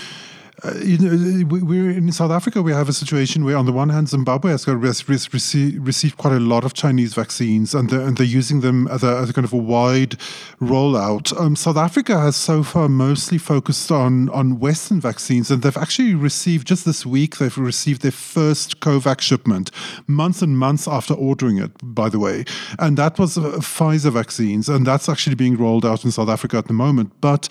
[0.63, 2.62] uh, you know, we're in South Africa.
[2.62, 6.34] We have a situation where, on the one hand, Zimbabwe has got received, received quite
[6.34, 9.34] a lot of Chinese vaccines, and they're, and they're using them as a, as a
[9.34, 10.17] kind of a wide
[10.62, 11.36] rollout.
[11.39, 16.13] Um, South Africa has so far mostly focused on on Western vaccines, and they've actually
[16.13, 17.38] received just this week.
[17.38, 19.71] They've received their first COVAX shipment,
[20.06, 21.71] months and months after ordering it.
[21.82, 22.45] By the way,
[22.78, 26.58] and that was uh, Pfizer vaccines, and that's actually being rolled out in South Africa
[26.58, 27.13] at the moment.
[27.19, 27.47] But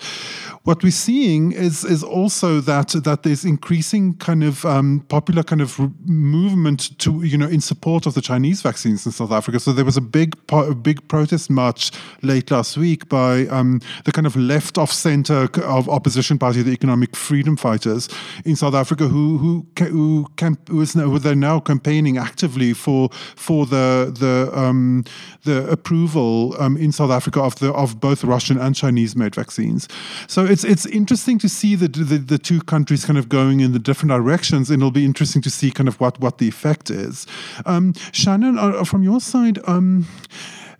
[0.63, 5.61] what we're seeing is is also that that there's increasing kind of um, popular kind
[5.61, 9.59] of movement to you know in support of the Chinese vaccines in South Africa.
[9.59, 10.35] So there was a big
[10.81, 15.89] big protest march late last week by um, the kind of left of center of
[15.89, 18.09] opposition party, the Economic Freedom Fighters
[18.45, 23.09] in South Africa, who who who, camp, who is now, they're now campaigning actively for
[23.35, 25.03] for the the um,
[25.43, 29.87] the approval um, in South Africa of the of both Russian and Chinese made vaccines.
[30.27, 33.71] So it's it's interesting to see the, the, the two countries kind of going in
[33.71, 36.89] the different directions, and it'll be interesting to see kind of what what the effect
[36.89, 37.25] is.
[37.65, 39.59] Um, Shannon, uh, from your side.
[39.67, 40.07] Um,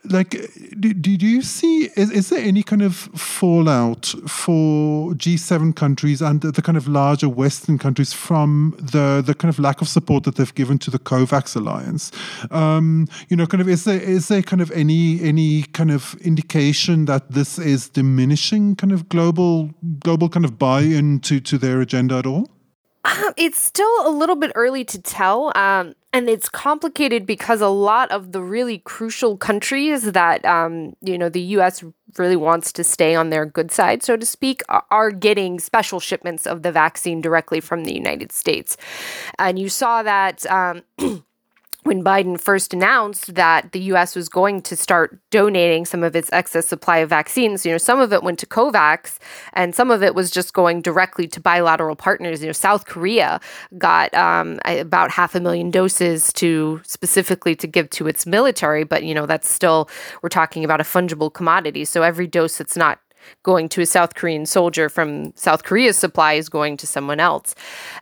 [0.06, 0.32] like
[0.80, 6.42] do, did you see is, is there any kind of fallout for g7 countries and
[6.42, 10.36] the, kind of larger western countries from the the kind of lack of support that
[10.36, 12.12] they've given to the covax alliance
[12.52, 16.16] um, you know kind of is there is there kind of any any kind of
[16.22, 21.82] indication that this is diminishing kind of global global kind of buy-in to to their
[21.82, 22.50] agenda at all
[23.04, 25.52] um, it's still a little bit early to tell.
[25.56, 31.18] Um, and it's complicated because a lot of the really crucial countries that um, you
[31.18, 31.84] know the U.S.
[32.18, 36.46] really wants to stay on their good side, so to speak, are getting special shipments
[36.46, 38.78] of the vaccine directly from the United States,
[39.40, 40.46] and you saw that.
[40.52, 40.84] Um,
[41.84, 46.32] when Biden first announced that the US was going to start donating some of its
[46.32, 49.18] excess supply of vaccines, you know, some of it went to COVAX
[49.54, 52.42] and some of it was just going directly to bilateral partners.
[52.42, 53.40] You know, South Korea
[53.78, 59.04] got um, about half a million doses to specifically to give to its military, but,
[59.04, 59.90] you know, that's still,
[60.22, 61.86] we're talking about a fungible commodity.
[61.86, 63.00] So every dose that's not
[63.44, 67.56] going to a South Korean soldier from South Korea's supply is going to someone else.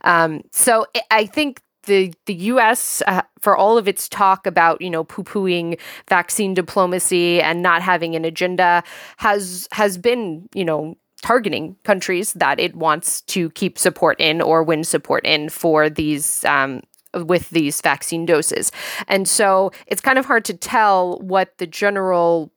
[0.03, 3.03] Um, so I think the the U.S.
[3.05, 7.81] Uh, for all of its talk about you know poo pooing vaccine diplomacy and not
[7.81, 8.83] having an agenda
[9.17, 14.63] has has been you know targeting countries that it wants to keep support in or
[14.63, 16.81] win support in for these um,
[17.13, 18.71] with these vaccine doses.
[19.07, 22.51] And so it's kind of hard to tell what the general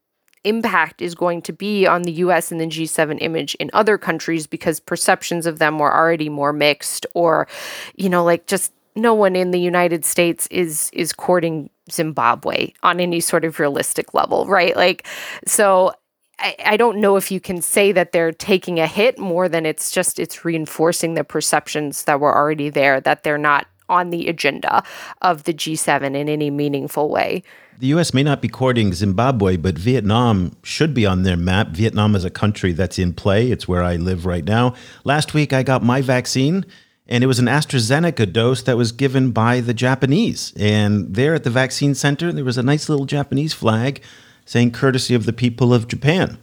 [0.44, 4.46] impact is going to be on the US and the G7 image in other countries
[4.46, 7.46] because perceptions of them were already more mixed or
[7.94, 13.00] you know like just no one in the United States is is courting Zimbabwe on
[13.00, 14.76] any sort of realistic level, right?
[14.76, 15.06] Like,
[15.46, 15.92] so
[16.38, 19.66] I, I don't know if you can say that they're taking a hit more than
[19.66, 24.28] it's just it's reinforcing the perceptions that were already there that they're not on the
[24.28, 24.82] agenda
[25.20, 27.42] of the G7 in any meaningful way.
[27.78, 31.68] The US may not be courting Zimbabwe, but Vietnam should be on their map.
[31.68, 33.50] Vietnam is a country that's in play.
[33.50, 34.74] It's where I live right now.
[35.04, 36.64] Last week, I got my vaccine
[37.08, 40.52] and it was an AstraZeneca dose that was given by the Japanese.
[40.56, 44.02] And there at the vaccine center, there was a nice little Japanese flag
[44.44, 46.38] saying courtesy of the people of Japan.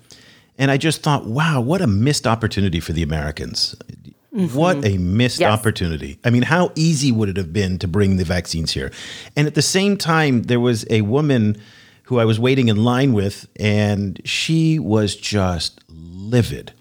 [0.58, 3.76] And I just thought, wow, what a missed opportunity for the Americans.
[4.34, 4.56] Mm-hmm.
[4.56, 5.52] What a missed yes.
[5.52, 6.19] opportunity.
[6.24, 8.91] I mean, how easy would it have been to bring the vaccines here?
[9.36, 11.58] And at the same time, there was a woman
[12.04, 16.74] who I was waiting in line with, and she was just livid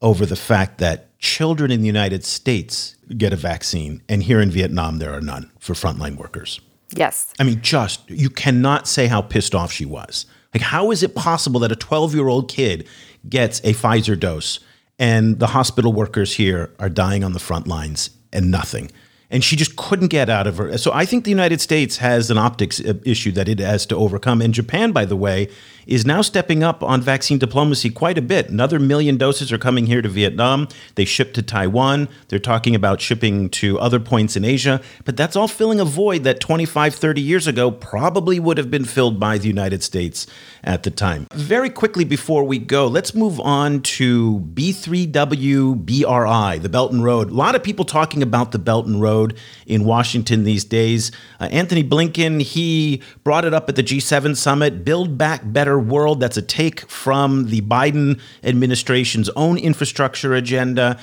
[0.00, 4.50] over the fact that children in the United States get a vaccine, and here in
[4.50, 6.60] Vietnam, there are none for frontline workers.
[6.94, 7.32] Yes.
[7.38, 10.26] I mean, just, you cannot say how pissed off she was.
[10.54, 12.88] Like, how is it possible that a 12 year old kid
[13.28, 14.60] gets a Pfizer dose
[14.98, 18.90] and the hospital workers here are dying on the front lines and nothing?
[19.30, 20.78] and she just couldn't get out of her.
[20.78, 23.96] So I think the United States has an optics uh, issue that it has to
[23.96, 24.40] overcome.
[24.40, 25.48] And Japan, by the way,
[25.88, 28.50] is now stepping up on vaccine diplomacy quite a bit.
[28.50, 30.68] Another million doses are coming here to Vietnam.
[30.94, 32.08] They ship to Taiwan.
[32.28, 34.82] They're talking about shipping to other points in Asia.
[35.06, 38.84] But that's all filling a void that 25, 30 years ago probably would have been
[38.84, 40.26] filled by the United States
[40.62, 41.26] at the time.
[41.32, 47.30] Very quickly before we go, let's move on to B3W BRI, the Belt and Road.
[47.30, 51.10] A lot of people talking about the Belt and Road in Washington these days.
[51.40, 56.20] Uh, Antony Blinken, he brought it up at the G7 summit Build Back Better World.
[56.20, 60.98] That's a take from the Biden administration's own infrastructure agenda.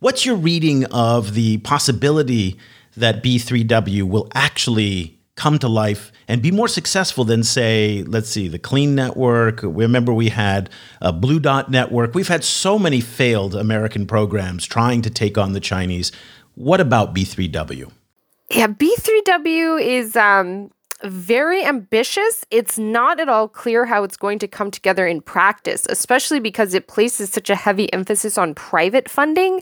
[0.00, 2.58] What's your reading of the possibility
[2.96, 8.48] that B3W will actually come to life and be more successful than, say, let's see,
[8.48, 9.60] the Clean Network.
[9.62, 12.14] Remember, we had a Blue Dot Network.
[12.14, 16.10] We've had so many failed American programs trying to take on the Chinese.
[16.54, 17.92] What about B3W?
[18.50, 20.70] Yeah, B3W is um,
[21.06, 22.44] very ambitious.
[22.50, 26.74] It's not at all clear how it's going to come together in practice, especially because
[26.74, 29.60] it places such a heavy emphasis on private funding.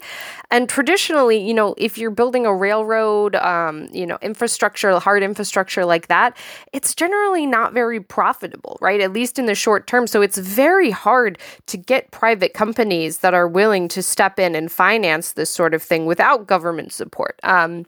[0.50, 5.85] And traditionally, you know, if you're building a railroad, um, you know, infrastructure, hard infrastructure
[5.85, 6.37] like that,
[6.72, 9.00] it's generally not very profitable, right?
[9.00, 10.07] At least in the short term.
[10.07, 14.70] So it's very hard to get private companies that are willing to step in and
[14.70, 17.38] finance this sort of thing without government support.
[17.42, 17.87] Um,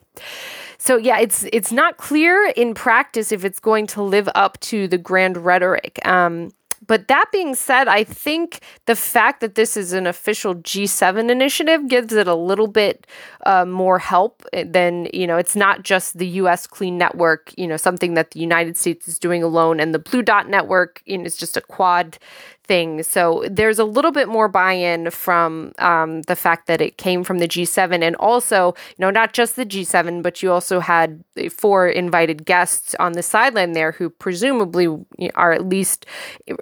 [0.78, 4.88] so yeah, it's it's not clear in practice if it's going to live up to
[4.88, 5.98] the grand rhetoric.
[6.04, 6.50] Um,
[6.86, 11.88] but that being said, I think the fact that this is an official G7 initiative
[11.88, 13.06] gives it a little bit
[13.44, 17.76] uh, more help than, you know, it's not just the US Clean Network, you know,
[17.76, 19.80] something that the United States is doing alone.
[19.80, 22.18] And the Blue Dot Network you know, is just a quad
[22.66, 23.06] things.
[23.06, 27.38] So there's a little bit more buy-in from um, the fact that it came from
[27.38, 31.88] the G7, and also, you know, not just the G7, but you also had four
[31.88, 34.88] invited guests on the sideline there who presumably
[35.34, 36.06] are at least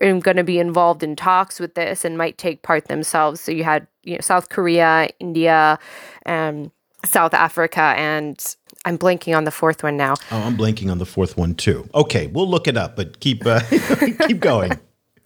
[0.01, 3.41] going to be involved in talks with this and might take part themselves.
[3.41, 5.79] So you had you know, South Korea, India,
[6.27, 6.71] um,
[7.05, 8.43] South Africa, and
[8.85, 10.15] I'm blanking on the fourth one now.
[10.31, 11.89] Oh, I'm blanking on the fourth one too.
[11.95, 13.61] Okay, we'll look it up, but keep uh,
[14.27, 14.73] keep going.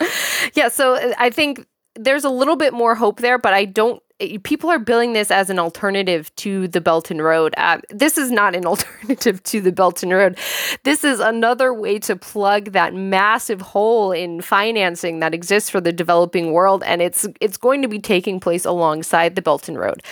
[0.55, 4.03] yeah, so uh, I think there's a little bit more hope there, but I don't.
[4.43, 7.55] People are billing this as an alternative to the Belt and Road.
[7.57, 10.37] Uh, this is not an alternative to the Belt and Road.
[10.83, 15.93] This is another way to plug that massive hole in financing that exists for the
[15.93, 20.03] developing world, and it's it's going to be taking place alongside the Belt and Road.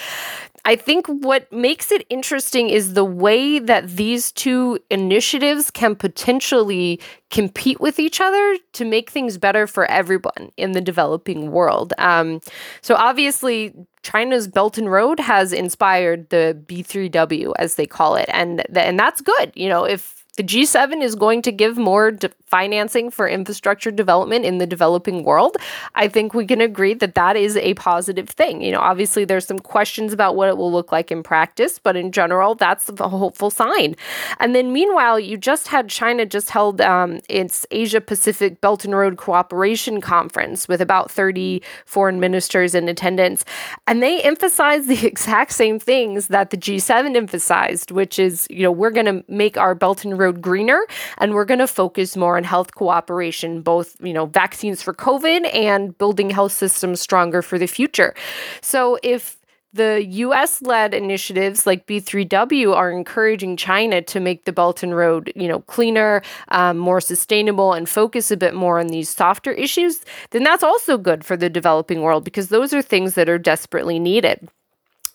[0.66, 7.00] I think what makes it interesting is the way that these two initiatives can potentially
[7.30, 11.92] compete with each other to make things better for everyone in the developing world.
[11.98, 12.40] Um,
[12.82, 18.64] so, obviously, China's Belt and Road has inspired the B3W, as they call it, and
[18.72, 19.52] th- and that's good.
[19.54, 24.44] You know, if the G7 is going to give more de- financing for infrastructure development
[24.44, 25.56] in the developing world.
[25.94, 28.62] I think we can agree that that is a positive thing.
[28.62, 31.96] You know, obviously there's some questions about what it will look like in practice, but
[31.96, 33.96] in general, that's a hopeful sign.
[34.38, 38.94] And then meanwhile, you just had China just held um, its Asia Pacific Belt and
[38.94, 43.44] Road Cooperation Conference with about 30 foreign ministers in attendance.
[43.86, 48.72] And they emphasized the exact same things that the G7 emphasized, which is, you know,
[48.72, 50.86] we're going to make our Belt and Road greener
[51.18, 55.54] and we're going to focus more on health cooperation, both, you know, vaccines for COVID
[55.54, 58.14] and building health systems stronger for the future.
[58.60, 59.38] So if
[59.76, 65.32] the US led initiatives like B3W are encouraging China to make the Belt and Road,
[65.36, 70.04] you know, cleaner, um, more sustainable, and focus a bit more on these softer issues,
[70.30, 73.98] then that's also good for the developing world because those are things that are desperately
[73.98, 74.48] needed.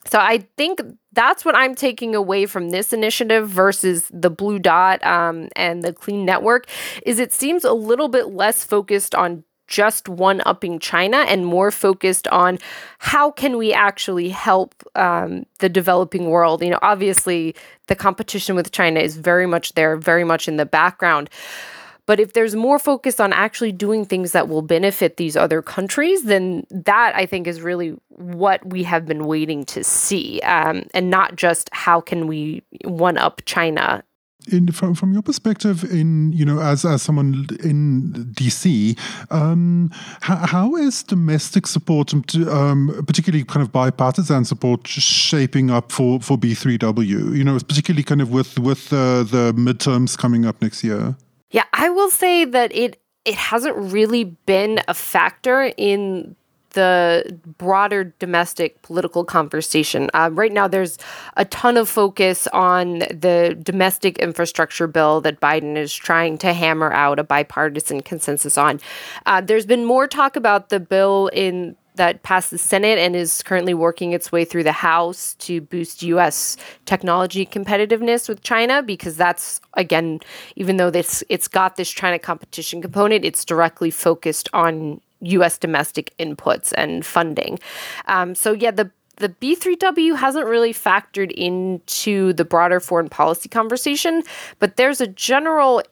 [0.08, 0.82] So I think
[1.14, 5.94] that's what I'm taking away from this initiative versus the Blue Dot um, and the
[5.94, 6.68] Clean Network
[7.06, 11.72] is it seems a little bit less focused on just one upping China and more
[11.72, 12.60] focused on
[13.00, 16.62] how can we actually help um, the developing world.
[16.62, 17.56] You know, obviously
[17.88, 21.30] the competition with China is very much there, very much in the background.
[22.12, 26.24] But if there's more focus on actually doing things that will benefit these other countries,
[26.24, 31.10] then that I think is really what we have been waiting to see, um, and
[31.10, 34.04] not just how can we one up China.
[34.52, 39.00] In, from, from your perspective in you know as, as someone in DC
[39.30, 39.90] um,
[40.20, 46.38] how, how is domestic support um, particularly kind of bipartisan support shaping up for, for
[46.38, 51.16] B3W you know particularly kind of with with uh, the midterms coming up next year
[51.52, 56.36] yeah, I will say that it it hasn't really been a factor in
[56.72, 60.10] the broader domestic political conversation.
[60.14, 60.98] Uh, right now, there's
[61.36, 66.92] a ton of focus on the domestic infrastructure bill that Biden is trying to hammer
[66.94, 68.80] out a bipartisan consensus on.
[69.26, 73.44] Uh, there's been more talk about the bill in that passed the Senate and is
[73.44, 76.58] currently working its way through the House to boost U.S.
[76.88, 78.82] technology competitiveness with China.
[78.82, 80.20] Because that's again,
[80.56, 85.60] even though this it's got this China competition component, it's directly focused on U.S.
[85.60, 87.60] domestic inputs and funding.
[88.08, 94.24] Um, so yeah, the the B3W hasn't really factored into the broader foreign policy conversation,
[94.58, 95.84] but there's a general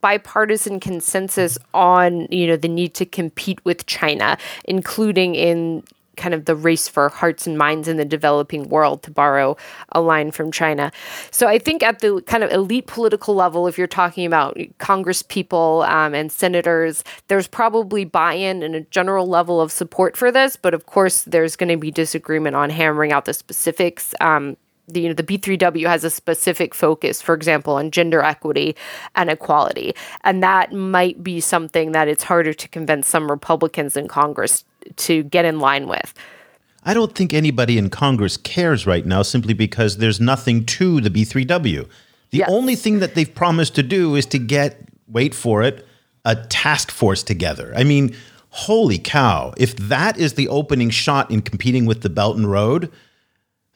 [0.00, 5.82] bipartisan consensus on you know the need to compete with China, including in
[6.18, 9.56] kind of the race for hearts and minds in the developing world, to borrow
[9.92, 10.92] a line from China.
[11.30, 15.22] So I think at the kind of elite political level, if you're talking about Congress
[15.22, 20.30] people um, and senators, there's probably buy in and a general level of support for
[20.30, 20.56] this.
[20.56, 24.14] But of course, there's going to be disagreement on hammering out the specifics.
[24.20, 24.56] Um,
[24.88, 28.74] the, you know, the B3W has a specific focus, for example, on gender equity
[29.14, 29.94] and equality.
[30.24, 34.64] And that might be something that it's harder to convince some Republicans in Congress
[34.96, 36.14] to get in line with.
[36.84, 41.10] I don't think anybody in Congress cares right now simply because there's nothing to the
[41.10, 41.88] B3W.
[42.30, 42.48] The yes.
[42.50, 45.86] only thing that they've promised to do is to get, wait for it,
[46.24, 47.72] a task force together.
[47.76, 48.14] I mean,
[48.50, 49.54] holy cow.
[49.56, 52.90] If that is the opening shot in competing with the Belt and Road,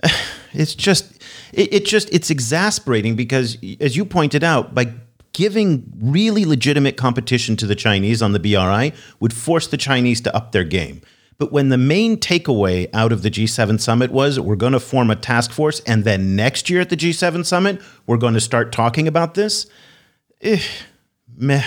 [0.53, 1.23] it's just
[1.53, 4.93] it, it just it's exasperating because as you pointed out by
[5.33, 10.37] giving really legitimate competition to the Chinese on the BRI would force the Chinese to
[10.37, 11.01] up their game.
[11.39, 15.11] But when the main takeaway out of the G7 summit was we're going to form
[15.11, 18.71] a task force, and then next year at the G7 summit, we're going to start
[18.71, 19.67] talking about this,
[20.41, 20.63] eh,
[21.35, 21.65] meh.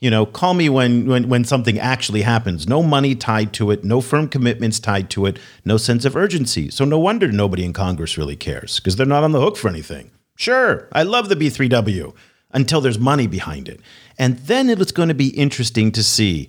[0.00, 2.68] You know, call me when, when when something actually happens.
[2.68, 6.70] No money tied to it, no firm commitments tied to it, no sense of urgency.
[6.70, 9.68] So no wonder nobody in Congress really cares because they're not on the hook for
[9.68, 10.12] anything.
[10.36, 12.14] Sure, I love the B3W
[12.52, 13.80] until there's money behind it.
[14.18, 16.48] And then it's going to be interesting to see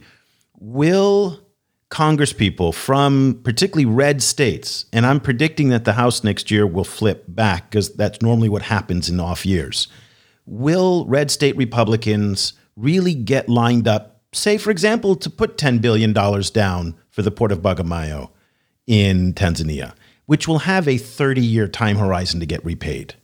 [0.59, 1.39] will
[1.89, 6.83] Congress people from particularly red states, and I'm predicting that the House next year will
[6.83, 9.87] flip back because that's normally what happens in off years.
[10.45, 16.13] Will red state Republicans really get lined up, say, for example, to put $10 billion
[16.13, 18.29] down for the port of Bagamoyo
[18.87, 19.93] in Tanzania,
[20.25, 23.15] which will have a 30 year time horizon to get repaid.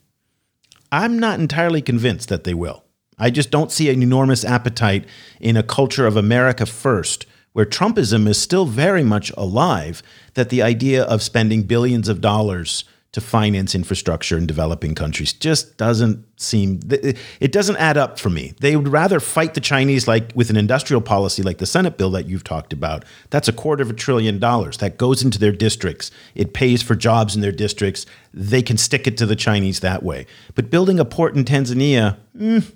[0.91, 2.83] I'm not entirely convinced that they will.
[3.17, 5.05] I just don't see an enormous appetite
[5.39, 10.03] in a culture of America first, where Trumpism is still very much alive,
[10.33, 12.83] that the idea of spending billions of dollars
[13.15, 18.53] to finance infrastructure in developing countries just doesn't seem it doesn't add up for me.
[18.59, 22.11] They would rather fight the Chinese like with an industrial policy like the Senate bill
[22.11, 23.05] that you've talked about.
[23.29, 26.11] That's a quarter of a trillion dollars that goes into their districts.
[26.35, 28.05] It pays for jobs in their districts.
[28.33, 30.25] They can stick it to the Chinese that way.
[30.53, 32.69] But building a port in Tanzania, mm,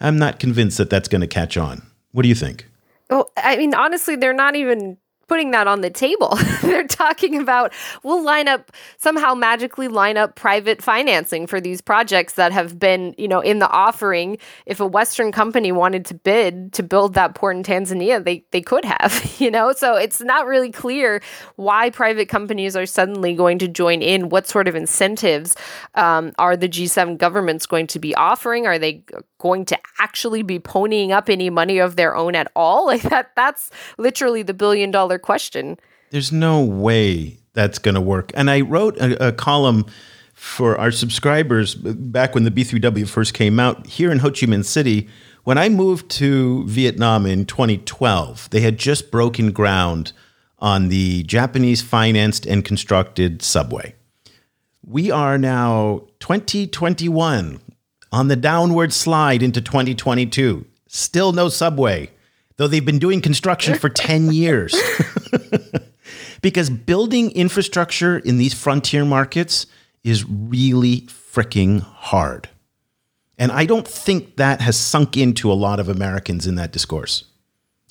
[0.00, 1.86] I'm not convinced that that's going to catch on.
[2.10, 2.66] What do you think?
[3.08, 4.98] Well, I mean, honestly, they're not even
[5.28, 6.38] putting that on the table.
[6.62, 7.72] They're talking about
[8.02, 13.14] we'll line up somehow magically line up private financing for these projects that have been,
[13.18, 14.38] you know, in the offering.
[14.66, 18.60] If a Western company wanted to bid to build that port in Tanzania, they they
[18.60, 19.72] could have, you know.
[19.72, 21.22] So it's not really clear
[21.56, 24.28] why private companies are suddenly going to join in.
[24.28, 25.56] What sort of incentives
[25.94, 28.66] um, are the G7 governments going to be offering?
[28.66, 29.02] Are they
[29.38, 32.86] going to actually be ponying up any money of their own at all?
[32.96, 35.78] Like that that's literally the billion dollar question.
[36.10, 38.30] There's no way that's going to work.
[38.34, 39.86] And I wrote a, a column
[40.34, 44.64] for our subscribers back when the B3W first came out here in Ho Chi Minh
[44.64, 45.08] City.
[45.44, 50.12] When I moved to Vietnam in 2012, they had just broken ground
[50.58, 53.94] on the Japanese financed and constructed subway.
[54.84, 57.60] We are now 2021
[58.12, 60.64] on the downward slide into 2022.
[60.86, 62.10] Still no subway,
[62.56, 64.74] though they've been doing construction for 10 years.
[66.42, 69.66] because building infrastructure in these frontier markets
[70.04, 72.48] is really freaking hard.
[73.38, 77.24] And I don't think that has sunk into a lot of Americans in that discourse.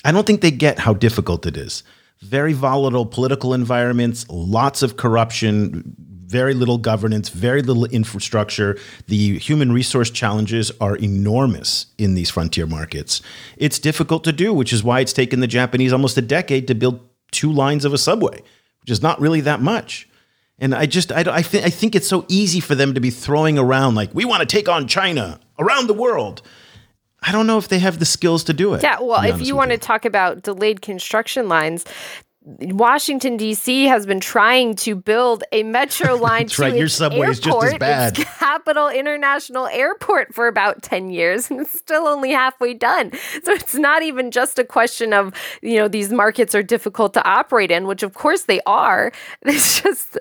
[0.03, 1.83] I don't think they get how difficult it is.
[2.21, 5.95] Very volatile political environments, lots of corruption,
[6.35, 8.77] very little governance, very little infrastructure.
[9.07, 13.21] The human resource challenges are enormous in these frontier markets.
[13.55, 16.75] It's difficult to do, which is why it's taken the Japanese almost a decade to
[16.75, 16.99] build
[17.31, 18.41] two lines of a subway,
[18.81, 20.09] which is not really that much.
[20.59, 23.11] And I just, I, I, th- I think it's so easy for them to be
[23.11, 26.41] throwing around like, we want to take on China around the world.
[27.27, 28.83] I don't know if they have the skills to do it.
[28.83, 29.77] Yeah, well, if you want you.
[29.77, 31.83] to talk about delayed construction lines,
[32.45, 33.85] Washington D.C.
[33.85, 36.75] has been trying to build a metro line to right.
[36.75, 38.19] Your subway airport, is just as bad.
[38.19, 43.11] Its Capital International Airport for about ten years, and it's still only halfway done.
[43.43, 45.33] So it's not even just a question of
[45.63, 49.11] you know these markets are difficult to operate in, which of course they are.
[49.55, 50.17] It's just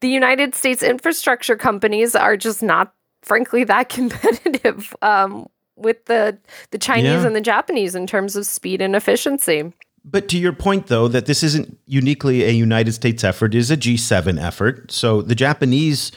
[0.00, 2.92] the United States infrastructure companies are just not,
[3.22, 5.46] frankly, that competitive um,
[5.76, 6.36] with the
[6.70, 7.26] the Chinese yeah.
[7.26, 9.72] and the Japanese in terms of speed and efficiency.
[10.04, 13.70] But to your point, though, that this isn't uniquely a United States effort, it is
[13.70, 14.90] a G7 effort.
[14.90, 16.10] So the Japanese,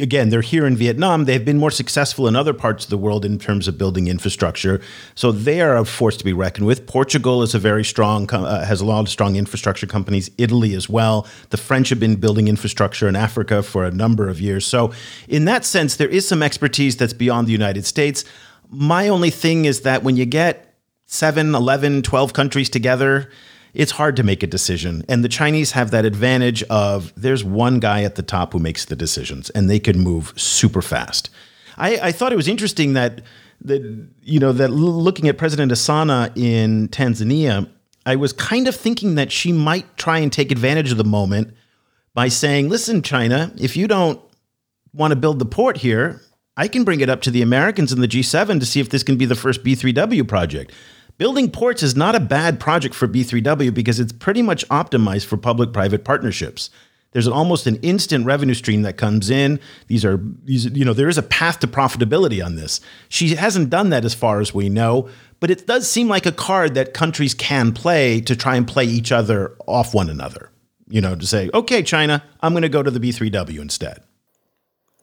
[0.00, 1.24] again, they're here in Vietnam.
[1.24, 4.80] They've been more successful in other parts of the world in terms of building infrastructure.
[5.16, 6.86] So they are a force to be reckoned with.
[6.86, 10.30] Portugal is a very strong, uh, has a lot of strong infrastructure companies.
[10.38, 11.26] Italy as well.
[11.48, 14.64] The French have been building infrastructure in Africa for a number of years.
[14.64, 14.92] So
[15.26, 18.24] in that sense, there is some expertise that's beyond the United States.
[18.68, 20.69] My only thing is that when you get
[21.12, 23.28] 7, 11, 12 countries together,
[23.74, 25.04] it's hard to make a decision.
[25.08, 28.84] And the Chinese have that advantage of there's one guy at the top who makes
[28.84, 31.28] the decisions and they can move super fast.
[31.76, 33.22] I, I thought it was interesting that
[33.62, 33.82] that
[34.22, 37.68] you know that looking at President Hassan in Tanzania,
[38.06, 41.54] I was kind of thinking that she might try and take advantage of the moment
[42.14, 44.20] by saying, "Listen, China, if you don't
[44.94, 46.22] want to build the port here,
[46.56, 49.02] I can bring it up to the Americans in the G7 to see if this
[49.02, 50.72] can be the first B3W project."
[51.20, 55.36] Building ports is not a bad project for B3W because it's pretty much optimized for
[55.36, 56.70] public private partnerships.
[57.12, 59.60] There's an, almost an instant revenue stream that comes in.
[59.88, 62.80] These are, these, you know, there is a path to profitability on this.
[63.10, 65.10] She hasn't done that as far as we know,
[65.40, 68.86] but it does seem like a card that countries can play to try and play
[68.86, 70.48] each other off one another.
[70.88, 74.02] You know, to say, okay, China, I'm going to go to the B3W instead.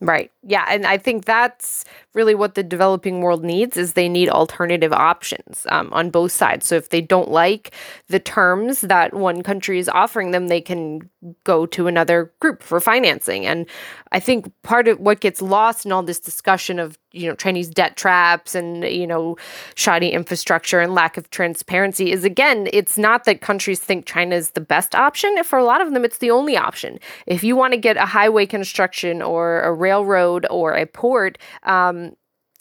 [0.00, 0.30] Right.
[0.44, 1.84] Yeah, and I think that's
[2.14, 6.66] really what the developing world needs is they need alternative options um, on both sides.
[6.68, 7.74] So if they don't like
[8.06, 11.10] the terms that one country is offering them, they can
[11.42, 13.44] go to another group for financing.
[13.44, 13.66] And
[14.12, 17.68] I think part of what gets lost in all this discussion of you know Chinese
[17.68, 19.36] debt traps and you know
[19.74, 24.50] shoddy infrastructure and lack of transparency is again it's not that countries think China is
[24.50, 27.72] the best option for a lot of them it's the only option if you want
[27.72, 32.12] to get a highway construction or a railroad or a port um,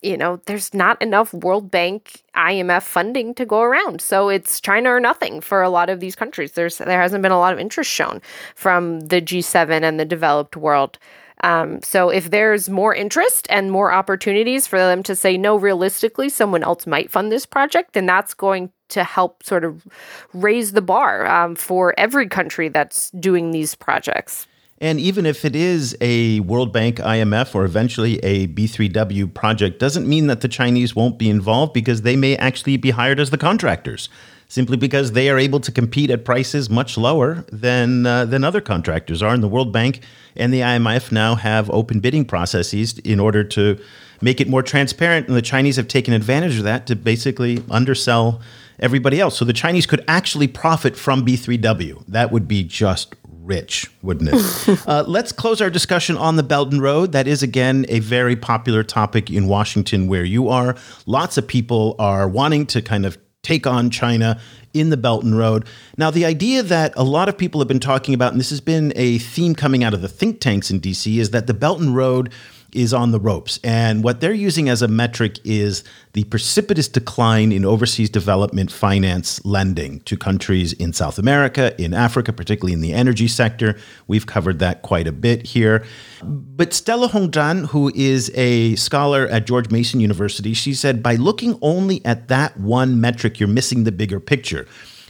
[0.01, 3.99] you know, there's not enough World Bank, IMF funding to go around.
[3.99, 6.51] So it's China or nothing for a lot of these countries.
[6.51, 8.21] There's there hasn't been a lot of interest shown
[8.55, 10.99] from the G7 and the developed world.
[11.43, 16.29] Um, so if there's more interest and more opportunities for them to say no, realistically,
[16.29, 19.85] someone else might fund this project, then that's going to help sort of
[20.33, 24.47] raise the bar um, for every country that's doing these projects.
[24.79, 30.07] And even if it is a World Bank, IMF, or eventually a B3W project, doesn't
[30.07, 33.39] mean that the Chinese won't be involved because they may actually be hired as the
[33.39, 34.07] contractors,
[34.47, 38.61] simply because they are able to compete at prices much lower than uh, than other
[38.61, 39.33] contractors are.
[39.33, 40.01] And the World Bank
[40.35, 43.79] and the IMF now have open bidding processes in order to
[44.21, 45.27] make it more transparent.
[45.27, 48.41] And the Chinese have taken advantage of that to basically undersell
[48.79, 49.37] everybody else.
[49.37, 52.05] So the Chinese could actually profit from B3W.
[52.07, 54.79] That would be just rich, wouldn't it?
[54.87, 57.13] uh, let's close our discussion on the Belt and Road.
[57.13, 60.75] That is, again, a very popular topic in Washington, where you are.
[61.05, 63.17] Lots of people are wanting to kind of
[63.47, 64.37] take on China
[64.73, 65.65] in the Belt and Road.
[65.97, 68.59] Now, the idea that a lot of people have been talking about, and this has
[68.59, 71.79] been a theme coming out of the think tanks in DC, is that the Belt
[71.79, 72.31] and Road
[72.73, 73.59] is on the ropes.
[73.63, 79.43] And what they're using as a metric is the precipitous decline in overseas development finance
[79.45, 83.77] lending to countries in South America, in Africa, particularly in the energy sector.
[84.07, 85.85] We've covered that quite a bit here.
[86.23, 91.57] But Stella Hongzhan, who is a scholar at George Mason University, she said, by looking
[91.61, 94.67] only at that one metric, you're missing the bigger picture.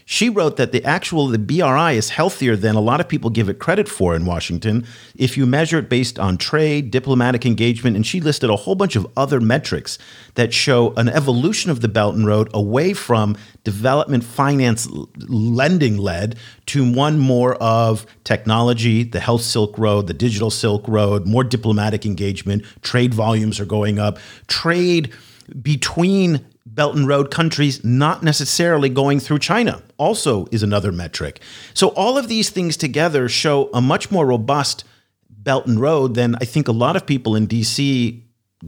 [0.09, 3.49] She wrote that the actual the BRI is healthier than a lot of people give
[3.49, 4.85] it credit for in Washington
[5.17, 8.95] if you measure it based on trade, diplomatic engagement, and she listed a whole bunch
[8.95, 9.97] of other metrics
[10.35, 13.35] that show an evolution of the Belt and Road away from
[13.65, 14.87] development finance
[15.27, 16.37] lending led
[16.67, 22.05] to one more of technology, the health Silk Road, the digital Silk Road, more diplomatic
[22.05, 25.13] engagement, trade volumes are going up, trade
[25.61, 26.45] between
[26.77, 31.41] Belt and Road countries not necessarily going through China also is another metric.
[31.73, 34.83] So all of these things together show a much more robust
[35.27, 38.21] Belt and Road than I think a lot of people in DC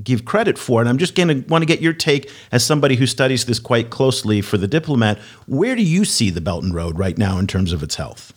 [0.03, 0.81] give credit for.
[0.81, 3.59] And I'm just going to want to get your take as somebody who studies this
[3.59, 5.19] quite closely for the diplomat.
[5.45, 8.33] Where do you see the Belt and Road right now in terms of its health?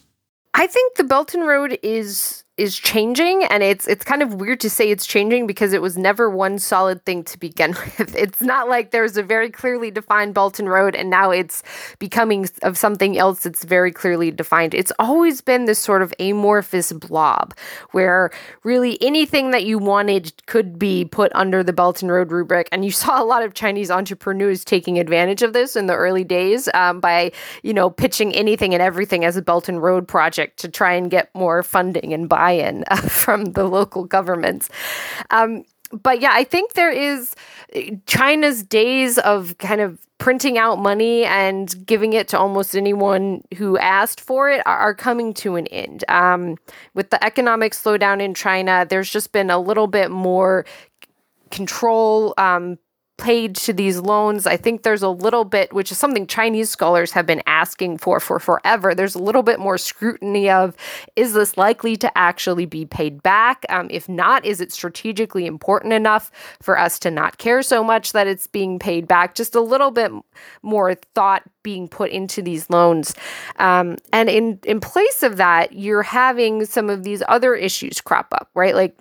[0.53, 4.61] I think the Belt and Road is is changing and it's it's kind of weird
[4.61, 8.15] to say it's changing because it was never one solid thing to begin with.
[8.15, 11.63] It's not like there's a very clearly defined Belt and Road and now it's
[11.99, 14.75] becoming of something else that's very clearly defined.
[14.75, 17.55] It's always been this sort of amorphous blob
[17.93, 18.31] where
[18.65, 22.85] really anything that you wanted could be put under the Belt and Road rubric and
[22.85, 26.69] you saw a lot of Chinese entrepreneurs taking advantage of this in the early days
[26.75, 27.33] um, by
[27.63, 31.11] you know pitching anything and everything as a Belt and Road project to try and
[31.11, 34.69] get more funding and buy buy-in uh, from the local governments.
[35.31, 37.35] Um, but yeah, I think there is
[38.07, 43.77] China's days of kind of printing out money and giving it to almost anyone who
[43.79, 46.05] asked for it are, are coming to an end.
[46.09, 46.57] Um,
[46.95, 50.65] with the economic slowdown in China, there's just been a little bit more
[51.51, 52.79] control um,
[53.23, 54.49] paid to these loans.
[54.49, 58.19] I think there's a little bit, which is something Chinese scholars have been asking for
[58.19, 58.97] for forever.
[58.97, 60.77] There's a little bit more scrutiny of
[61.15, 63.65] is this likely to actually be paid back?
[63.69, 68.13] Um, if not, is it strategically important enough for us to not care so much
[68.13, 69.37] that it's being paid back?
[69.37, 70.11] Just a little bit
[70.63, 73.15] more thought being put into these loans.
[73.57, 78.35] Um, and in, in place of that, you're having some of these other issues crop
[78.35, 78.75] up, right?
[78.75, 78.99] Like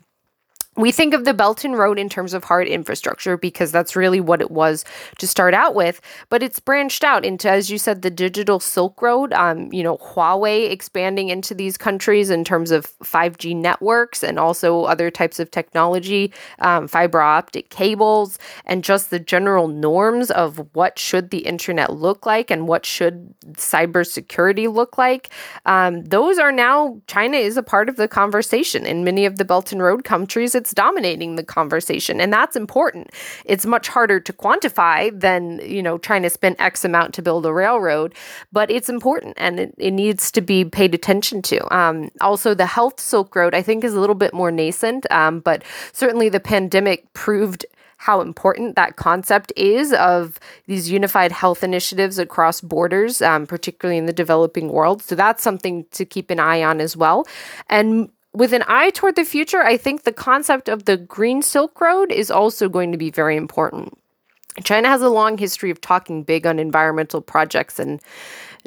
[0.77, 4.21] we think of the Belt and Road in terms of hard infrastructure because that's really
[4.21, 4.85] what it was
[5.17, 5.99] to start out with.
[6.29, 9.33] But it's branched out into, as you said, the digital Silk Road.
[9.33, 14.85] Um, you know, Huawei expanding into these countries in terms of 5G networks and also
[14.85, 20.97] other types of technology, um, fiber optic cables, and just the general norms of what
[20.97, 25.29] should the internet look like and what should cybersecurity look like.
[25.65, 29.43] Um, those are now China is a part of the conversation in many of the
[29.43, 33.09] Belt and Road countries it's dominating the conversation and that's important
[33.45, 37.47] it's much harder to quantify than you know trying to spend x amount to build
[37.47, 38.13] a railroad
[38.51, 42.67] but it's important and it, it needs to be paid attention to um, also the
[42.67, 46.39] health silk road i think is a little bit more nascent um, but certainly the
[46.39, 47.65] pandemic proved
[47.97, 54.07] how important that concept is of these unified health initiatives across borders, um, particularly in
[54.07, 55.03] the developing world.
[55.03, 57.27] So that's something to keep an eye on as well.
[57.69, 61.79] And with an eye toward the future, I think the concept of the Green Silk
[61.81, 63.97] Road is also going to be very important.
[64.63, 68.01] China has a long history of talking big on environmental projects and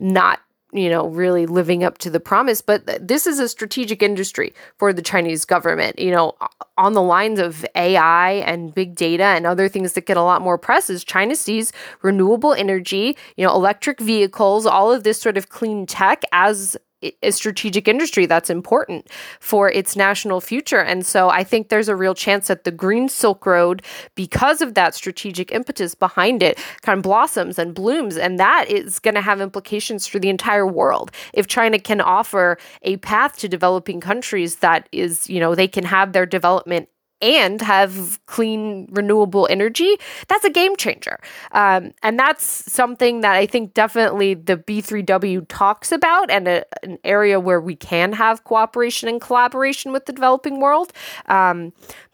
[0.00, 0.40] not
[0.74, 2.60] you know, really living up to the promise.
[2.60, 6.34] But this is a strategic industry for the Chinese government, you know,
[6.76, 10.42] on the lines of AI and big data and other things that get a lot
[10.42, 15.36] more press is China sees renewable energy, you know, electric vehicles, all of this sort
[15.36, 16.76] of clean tech as
[17.22, 19.08] a strategic industry that's important
[19.40, 20.80] for its national future.
[20.80, 23.82] And so I think there's a real chance that the Green Silk Road,
[24.14, 28.16] because of that strategic impetus behind it, kind of blossoms and blooms.
[28.16, 31.10] And that is going to have implications for the entire world.
[31.32, 35.84] If China can offer a path to developing countries that is, you know, they can
[35.84, 36.88] have their development
[37.24, 39.96] and have clean renewable energy,
[40.28, 41.18] that's a game changer.
[41.52, 46.98] Um, and that's something that I think definitely the B3W talks about and a, an
[47.02, 50.92] area where we can have cooperation and collaboration with the developing world.
[51.26, 51.72] Um,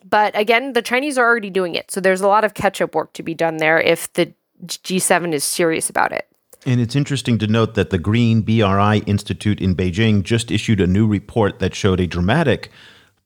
[0.08, 1.90] but again, the Chinese are already doing it.
[1.90, 4.32] So there's a lot of catch up work to be done there if the
[4.64, 6.26] G7 is serious about it.
[6.66, 10.86] And it's interesting to note that the Green BRI Institute in Beijing just issued a
[10.86, 12.70] new report that showed a dramatic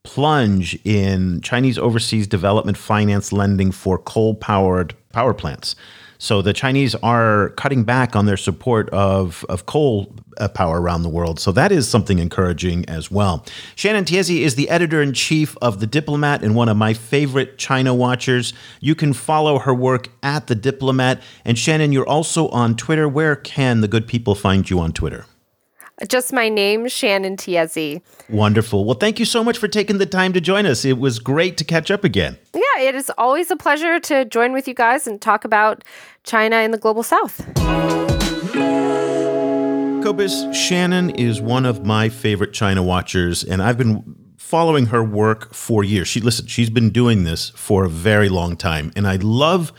[0.04, 5.74] plunge in Chinese overseas development finance lending for coal powered power plants.
[6.18, 11.02] So the Chinese are cutting back on their support of, of coal uh, power around
[11.02, 11.40] the world.
[11.40, 13.44] So that is something encouraging as well.
[13.74, 17.58] Shannon Tiezzi is the editor in chief of The Diplomat and one of my favorite
[17.58, 18.54] China watchers.
[18.80, 21.20] You can follow her work at The Diplomat.
[21.44, 23.08] And Shannon, you're also on Twitter.
[23.08, 25.26] Where can the good people find you on Twitter?
[26.08, 28.02] Just my name, Shannon Tiezzi.
[28.28, 28.84] Wonderful.
[28.84, 30.84] Well, thank you so much for taking the time to join us.
[30.84, 32.36] It was great to catch up again.
[32.52, 35.84] Yeah, it is always a pleasure to join with you guys and talk about
[36.24, 37.46] China and the global south.
[40.02, 45.54] Cobus, Shannon is one of my favorite China watchers, and I've been following her work
[45.54, 46.08] for years.
[46.08, 49.72] She listen, she's been doing this for a very long time, and I love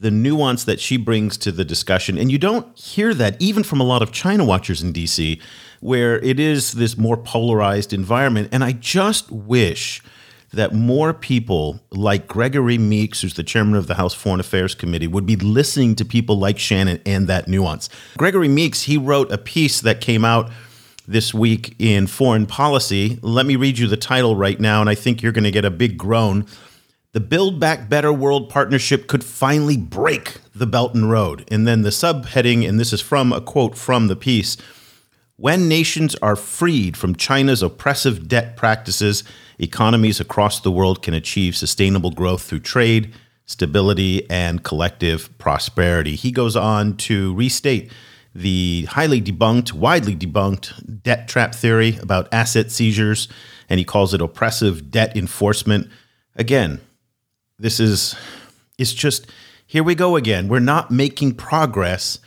[0.00, 2.18] the nuance that she brings to the discussion.
[2.18, 5.40] And you don't hear that even from a lot of China watchers in DC,
[5.80, 8.48] where it is this more polarized environment.
[8.52, 10.02] And I just wish
[10.52, 15.06] that more people like Gregory Meeks, who's the chairman of the House Foreign Affairs Committee,
[15.06, 17.88] would be listening to people like Shannon and that nuance.
[18.16, 20.50] Gregory Meeks, he wrote a piece that came out
[21.06, 23.18] this week in Foreign Policy.
[23.20, 25.64] Let me read you the title right now, and I think you're going to get
[25.64, 26.46] a big groan
[27.12, 31.44] the Build Back Better World Partnership could finally break the Belt and Road.
[31.50, 34.58] And then the subheading, and this is from a quote from the piece
[35.36, 39.24] When nations are freed from China's oppressive debt practices,
[39.58, 43.14] economies across the world can achieve sustainable growth through trade,
[43.46, 46.14] stability, and collective prosperity.
[46.14, 47.90] He goes on to restate
[48.34, 53.28] the highly debunked, widely debunked debt trap theory about asset seizures,
[53.70, 55.88] and he calls it oppressive debt enforcement.
[56.36, 56.80] Again,
[57.58, 58.14] this is
[58.78, 59.26] it's just
[59.66, 60.48] here we go again.
[60.48, 62.18] We're not making progress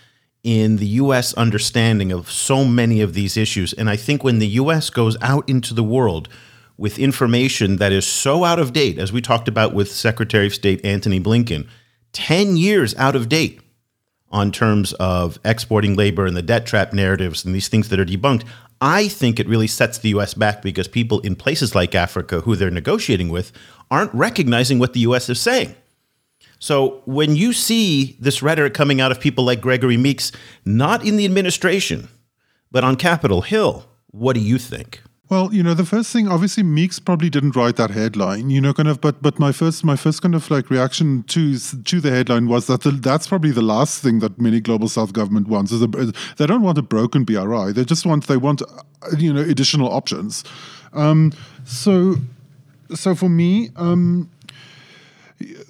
[0.43, 3.73] in the US understanding of so many of these issues.
[3.73, 6.29] And I think when the US goes out into the world
[6.77, 10.53] with information that is so out of date, as we talked about with Secretary of
[10.53, 11.67] State Antony Blinken,
[12.13, 13.61] 10 years out of date
[14.31, 18.05] on terms of exporting labor and the debt trap narratives and these things that are
[18.05, 18.43] debunked,
[18.81, 22.55] I think it really sets the US back because people in places like Africa who
[22.55, 23.51] they're negotiating with
[23.91, 25.75] aren't recognizing what the US is saying.
[26.57, 30.31] So when you see this rhetoric coming out of people like Gregory Meeks,
[30.65, 32.07] not in the administration,
[32.71, 35.01] but on Capitol Hill, what do you think?
[35.31, 38.73] Well, you know, the first thing, obviously, Meeks probably didn't write that headline, you know,
[38.73, 38.99] kind of.
[38.99, 42.67] But but my first my first kind of like reaction to to the headline was
[42.67, 45.71] that the, that's probably the last thing that many global South government wants.
[45.71, 45.87] Is a,
[46.35, 47.71] they don't want a broken BRI.
[47.71, 48.61] They just want they want
[49.17, 50.43] you know additional options.
[50.91, 51.31] Um,
[51.63, 52.15] so
[52.93, 53.69] so for me.
[53.77, 54.29] Um,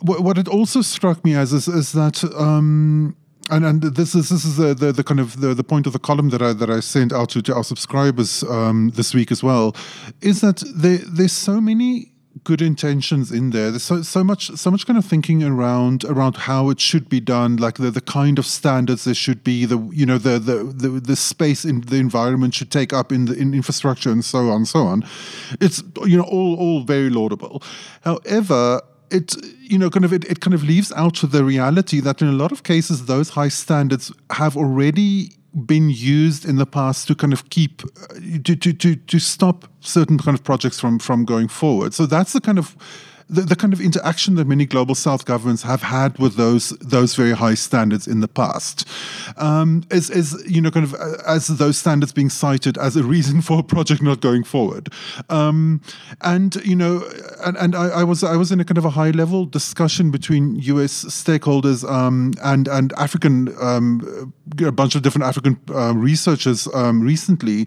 [0.01, 3.15] what, what it also struck me as is, is that um,
[3.51, 5.93] and and this is this is the, the, the, kind of the, the point of
[5.93, 9.31] the column that I that I sent out to, to our subscribers um, this week
[9.31, 9.75] as well,
[10.21, 12.11] is that there there's so many
[12.43, 13.69] good intentions in there.
[13.71, 17.19] There's so so much so much kind of thinking around around how it should be
[17.19, 20.63] done, like the, the kind of standards there should be, the you know the the
[20.63, 24.49] the, the space in the environment should take up in the in infrastructure and so
[24.49, 25.03] on and so on.
[25.59, 27.61] It's you know all all very laudable.
[28.01, 28.81] However,
[29.11, 32.27] it you know kind of it, it kind of leaves out the reality that in
[32.27, 35.31] a lot of cases those high standards have already
[35.65, 39.67] been used in the past to kind of keep uh, to to to, to stop
[39.81, 41.93] certain kind of projects from from going forward.
[41.93, 42.75] So that's the kind of
[43.31, 47.15] the, the kind of interaction that many global South governments have had with those those
[47.15, 48.87] very high standards in the past
[49.37, 53.03] um, is, is you know kind of uh, as those standards being cited as a
[53.03, 54.89] reason for a project not going forward,
[55.29, 55.81] um,
[56.21, 57.03] and you know
[57.45, 60.11] and, and I, I, was I was in a kind of a high level discussion
[60.11, 61.05] between U.S.
[61.05, 67.65] stakeholders um, and and African um, a bunch of different African uh, researchers um, recently,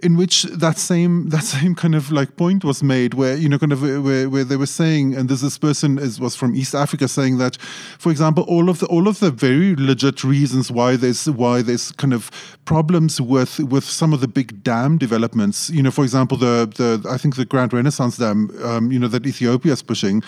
[0.00, 3.58] in which that same that same kind of like point was made where you know
[3.58, 6.54] kind of where, where they were saying saying, and this this person is was from
[6.54, 7.56] East Africa saying that,
[7.98, 11.92] for example, all of the all of the very legit reasons why there's why there's
[11.92, 12.30] kind of
[12.64, 15.70] problems with with some of the big dam developments.
[15.70, 19.08] You know, for example, the the I think the Grand Renaissance Dam, um, you know,
[19.08, 20.22] that Ethiopia is pushing.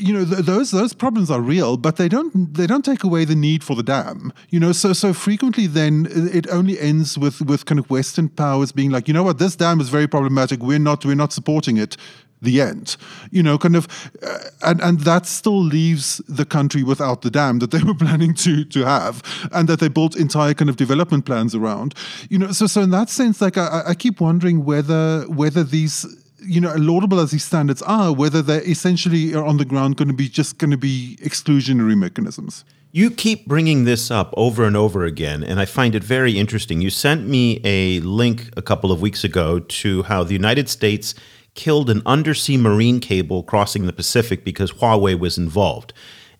[0.00, 3.26] You know th- those those problems are real but they don't they don't take away
[3.26, 4.32] the need for the dam.
[4.48, 8.72] You know so so frequently then it only ends with with kind of western powers
[8.72, 9.38] being like you know what?
[9.38, 10.62] This dam is very problematic.
[10.62, 11.98] We're not we're not supporting it
[12.42, 12.96] the end
[13.30, 13.86] you know kind of
[14.22, 18.34] uh, and and that still leaves the country without the dam that they were planning
[18.34, 19.22] to to have
[19.52, 21.94] and that they built entire kind of development plans around
[22.28, 26.06] you know so so in that sense like i, I keep wondering whether whether these
[26.44, 30.08] you know, laudable as these standards are, whether they essentially are on the ground going
[30.08, 32.64] to be just going to be exclusionary mechanisms.
[32.94, 36.82] You keep bringing this up over and over again, and I find it very interesting.
[36.82, 41.14] You sent me a link a couple of weeks ago to how the United States
[41.54, 45.92] killed an undersea marine cable crossing the Pacific because Huawei was involved.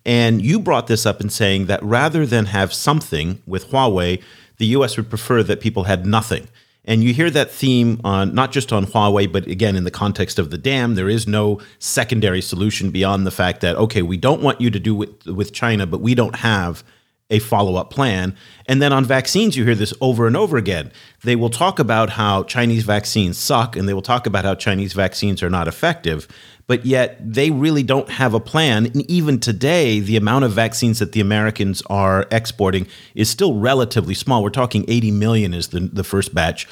[0.05, 4.21] And you brought this up in saying that rather than have something with Huawei,
[4.57, 6.47] the US would prefer that people had nothing.
[6.85, 10.37] And you hear that theme on not just on Huawei, but again in the context
[10.37, 10.95] of the dam.
[10.95, 14.79] There is no secondary solution beyond the fact that okay, we don't want you to
[14.79, 16.83] do with with China, but we don't have
[17.29, 18.35] a follow up plan.
[18.67, 20.91] And then on vaccines, you hear this over and over again.
[21.23, 24.93] They will talk about how Chinese vaccines suck, and they will talk about how Chinese
[24.93, 26.27] vaccines are not effective
[26.67, 28.85] but yet they really don't have a plan.
[28.85, 34.13] And even today, the amount of vaccines that the Americans are exporting is still relatively
[34.13, 34.43] small.
[34.43, 36.67] We're talking 80 million is the, the first batch.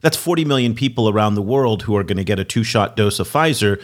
[0.00, 2.96] That's 40 million people around the world who are going to get a two shot
[2.96, 3.82] dose of Pfizer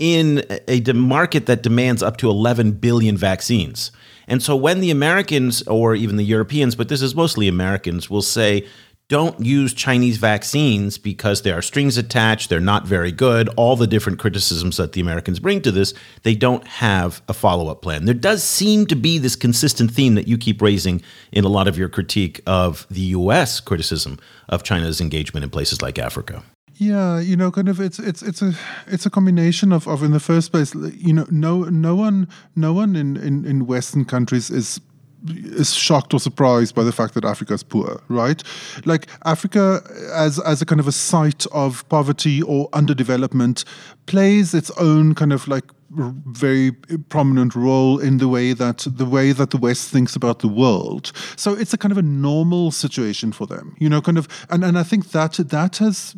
[0.00, 3.92] in a market that demands up to 11 billion vaccines.
[4.26, 8.22] And so when the Americans or even the Europeans, but this is mostly Americans, will
[8.22, 8.66] say,
[9.08, 13.88] don't use Chinese vaccines because there are strings attached, they're not very good, all the
[13.88, 15.92] different criticisms that the Americans bring to this,
[16.22, 18.04] they don't have a follow up plan.
[18.04, 21.66] There does seem to be this consistent theme that you keep raising in a lot
[21.68, 26.42] of your critique of the US criticism of China's engagement in places like Africa.
[26.80, 28.54] Yeah, you know, kind of it's it's it's a
[28.86, 32.26] it's a combination of, of in the first place, you know, no no one
[32.56, 34.80] no one in, in, in Western countries is
[35.28, 38.42] is shocked or surprised by the fact that Africa is poor, right?
[38.86, 39.82] Like Africa,
[40.14, 43.64] as as a kind of a site of poverty or underdevelopment,
[44.06, 46.72] plays its own kind of like very
[47.08, 51.12] prominent role in the way that the way that the West thinks about the world.
[51.36, 54.64] So it's a kind of a normal situation for them, you know, kind of, and
[54.64, 56.16] and I think that that has,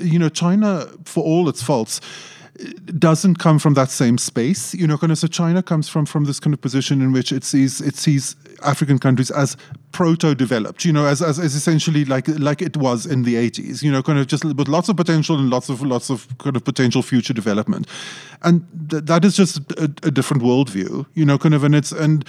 [0.00, 2.00] you know, China for all its faults
[2.98, 4.74] doesn't come from that same space.
[4.74, 7.32] You know, kind of so China comes from from this kind of position in which
[7.32, 9.56] it sees it sees African countries as
[9.92, 10.84] proto-developed.
[10.84, 13.82] You know, as, as, as essentially like like it was in the eighties.
[13.82, 16.56] You know, kind of just with lots of potential and lots of lots of kind
[16.56, 17.88] of potential future development,
[18.42, 21.06] and th- that is just a, a different worldview.
[21.14, 22.24] You know, kind of, and it's and.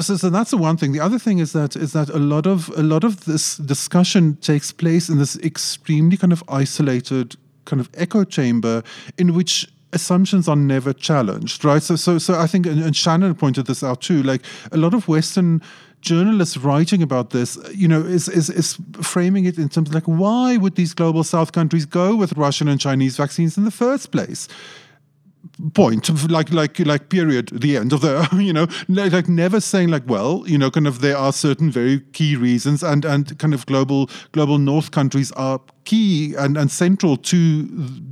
[0.00, 0.92] So, so, that's the one thing.
[0.92, 4.36] The other thing is that is that a lot of a lot of this discussion
[4.36, 8.82] takes place in this extremely kind of isolated kind of echo chamber
[9.18, 11.82] in which assumptions are never challenged, right?
[11.82, 14.22] So, so, so I think, and, and Shannon pointed this out too.
[14.22, 15.62] Like a lot of Western
[16.00, 20.04] journalists writing about this, you know, is, is is framing it in terms of like,
[20.04, 24.10] why would these global South countries go with Russian and Chinese vaccines in the first
[24.10, 24.48] place?
[25.74, 29.88] Point of like like like period the end of the you know like never saying
[29.88, 33.54] like well you know kind of there are certain very key reasons and and kind
[33.54, 37.66] of global global north countries are key and, and central to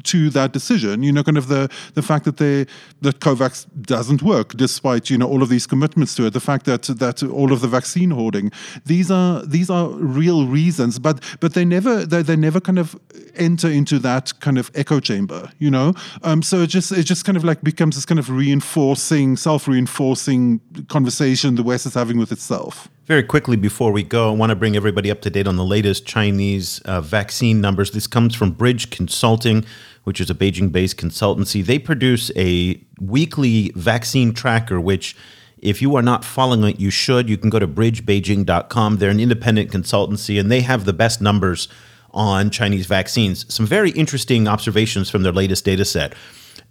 [0.04, 1.02] to that decision.
[1.02, 2.66] You know, kind of the the fact that they
[3.00, 6.32] that COVAX doesn't work despite you know all of these commitments to it.
[6.32, 8.50] The fact that that all of the vaccine hoarding.
[8.86, 12.98] These are these are real reasons, but but they never they, they never kind of
[13.34, 15.50] enter into that kind of echo chamber.
[15.58, 18.30] You know, um, so it just it just kind of like becomes this kind of
[18.30, 22.88] reinforcing, self reinforcing conversation the West is having with itself.
[23.12, 25.66] Very quickly before we go, I want to bring everybody up to date on the
[25.66, 27.90] latest Chinese uh, vaccine numbers.
[27.90, 29.66] This comes from Bridge Consulting,
[30.04, 31.62] which is a Beijing based consultancy.
[31.62, 35.14] They produce a weekly vaccine tracker, which
[35.58, 37.28] if you are not following it, you should.
[37.28, 38.96] You can go to bridgebeijing.com.
[38.96, 41.68] They're an independent consultancy and they have the best numbers
[42.12, 43.44] on Chinese vaccines.
[43.52, 46.14] Some very interesting observations from their latest data set.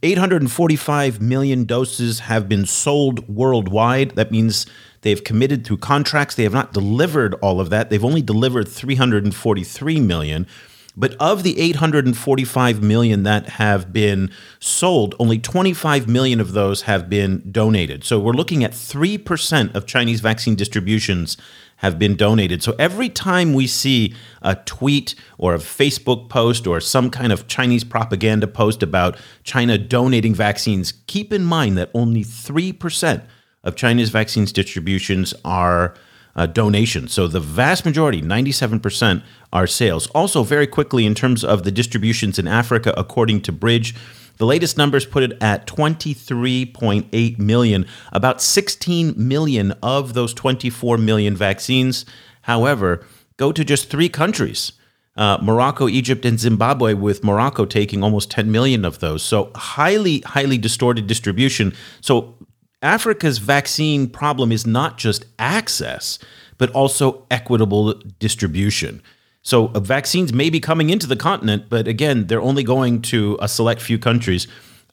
[0.03, 4.11] 845 million doses have been sold worldwide.
[4.11, 4.65] That means
[5.01, 6.35] They've committed through contracts.
[6.35, 7.89] They have not delivered all of that.
[7.89, 10.47] They've only delivered 343 million.
[10.95, 14.29] But of the 845 million that have been
[14.59, 18.03] sold, only 25 million of those have been donated.
[18.03, 21.37] So we're looking at 3% of Chinese vaccine distributions
[21.81, 22.61] have been donated.
[22.61, 24.13] So every time we see
[24.43, 29.79] a tweet or a Facebook post or some kind of Chinese propaganda post about China
[29.79, 33.23] donating vaccines, keep in mind that only 3%
[33.63, 35.95] of China's vaccines distributions are
[36.35, 37.13] uh, donations.
[37.13, 40.05] So the vast majority, 97%, are sales.
[40.07, 43.95] Also, very quickly, in terms of the distributions in Africa, according to Bridge,
[44.41, 47.85] the latest numbers put it at 23.8 million.
[48.11, 52.07] About 16 million of those 24 million vaccines,
[52.41, 53.05] however,
[53.37, 54.71] go to just three countries.
[55.15, 59.21] Uh, Morocco, Egypt, and Zimbabwe, with Morocco taking almost 10 million of those.
[59.21, 61.73] So, highly, highly distorted distribution.
[61.99, 62.33] So,
[62.81, 66.17] Africa's vaccine problem is not just access,
[66.57, 69.03] but also equitable distribution.
[69.41, 73.37] So uh, vaccines may be coming into the continent, but again, they're only going to
[73.41, 74.47] a select few countries.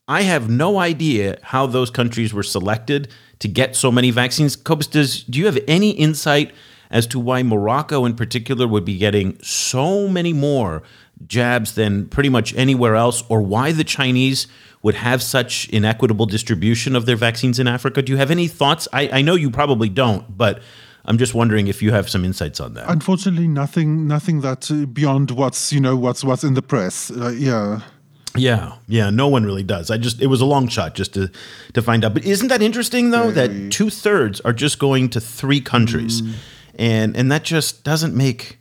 [0.07, 3.09] I have no idea how those countries were selected
[3.41, 4.57] to get so many vaccines.
[4.57, 6.53] Cobus, does do you have any insight
[6.91, 10.83] as to why Morocco in particular would be getting so many more
[11.27, 14.47] jabs than pretty much anywhere else, or why the Chinese
[14.83, 18.01] would have such inequitable distribution of their vaccines in Africa?
[18.01, 18.89] Do you have any thoughts?
[18.93, 20.63] I, I know you probably don't, but
[21.09, 22.89] I'm just wondering if you have some insights on that.
[22.89, 27.11] Unfortunately, nothing, nothing that uh, beyond what's you know what's what's in the press.
[27.11, 27.81] Uh, yeah.
[28.37, 29.91] Yeah, yeah, no one really does.
[29.91, 31.31] I just it was a long shot just to
[31.73, 32.13] to find out.
[32.13, 33.49] But isn't that interesting though Very.
[33.49, 36.35] that two thirds are just going to three countries, mm.
[36.79, 38.59] and and that just doesn't make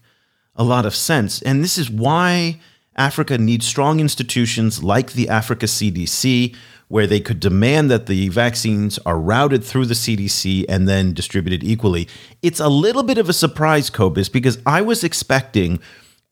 [0.55, 1.41] a lot of sense.
[1.41, 2.59] And this is why
[2.95, 6.55] Africa needs strong institutions like the Africa CDC,
[6.87, 11.63] where they could demand that the vaccines are routed through the CDC and then distributed
[11.63, 12.07] equally.
[12.41, 15.79] It's a little bit of a surprise, Cobus, because I was expecting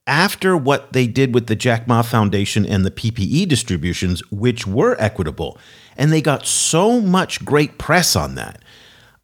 [0.07, 4.95] after what they did with the Jack Ma Foundation and the PPE distributions, which were
[4.99, 5.57] equitable,
[5.97, 8.61] and they got so much great press on that.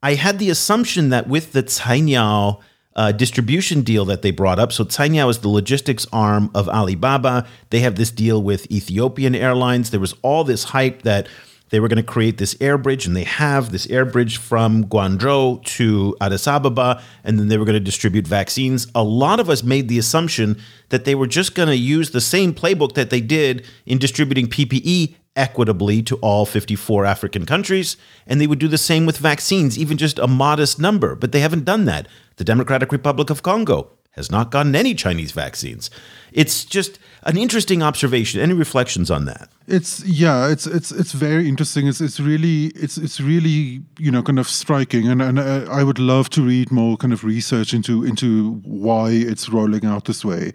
[0.04, 2.62] I had the assumption that with the Cainiao
[2.96, 4.72] uh, distribution deal that they brought up.
[4.72, 7.48] So Cainiao is the logistics arm of Alibaba.
[7.70, 9.92] They have this deal with Ethiopian Airlines.
[9.92, 11.28] There was all this hype that
[11.72, 14.84] they were going to create this air bridge, and they have this air bridge from
[14.86, 18.88] Guangzhou to Addis Ababa, and then they were going to distribute vaccines.
[18.94, 20.58] A lot of us made the assumption
[20.90, 24.48] that they were just going to use the same playbook that they did in distributing
[24.48, 29.78] PPE equitably to all 54 African countries, and they would do the same with vaccines,
[29.78, 32.08] even just a modest number, but they haven't done that.
[32.36, 35.90] The Democratic Republic of Congo has not gotten any Chinese vaccines.
[36.34, 38.42] It's just an interesting observation.
[38.42, 39.50] Any reflections on that?
[39.72, 41.88] It's yeah, it's it's it's very interesting.
[41.88, 45.84] It's it's really it's it's really you know kind of striking, and and uh, I
[45.84, 50.26] would love to read more kind of research into into why it's rolling out this
[50.26, 50.52] way.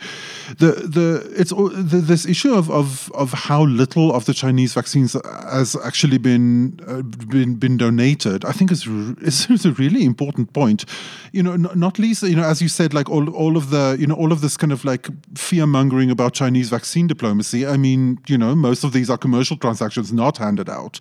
[0.59, 5.17] The the it's the, this issue of, of of how little of the Chinese vaccines
[5.51, 8.45] has actually been uh, been been donated.
[8.45, 8.87] I think is
[9.23, 10.85] is, a really important point.
[11.33, 14.07] You know, not least you know as you said, like all all of the you
[14.07, 15.09] know all of this kind of like
[15.39, 17.67] fear mongering about Chinese vaccine diplomacy.
[17.67, 21.01] I mean, you know, most of these are commercial transactions not handed out.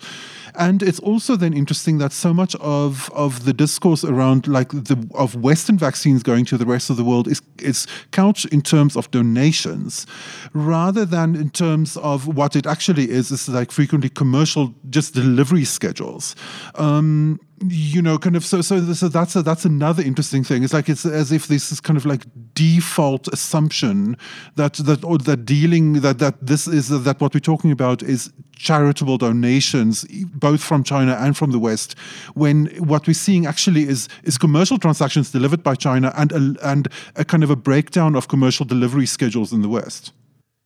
[0.57, 5.07] And it's also then interesting that so much of, of the discourse around like the
[5.15, 8.95] of Western vaccines going to the rest of the world is is couched in terms
[8.95, 10.05] of donations
[10.53, 15.65] rather than in terms of what it actually is, is like frequently commercial just delivery
[15.65, 16.35] schedules.
[16.75, 20.63] Um, you know, kind of so so so that's a, that's another interesting thing.
[20.63, 24.17] It's like it's as if this is kind of like default assumption
[24.55, 28.31] that that or that dealing that that this is that what we're talking about is
[28.57, 31.97] charitable donations both from China and from the West
[32.33, 36.89] when what we're seeing actually is is commercial transactions delivered by China and a, and
[37.15, 40.11] a kind of a breakdown of commercial delivery schedules in the West.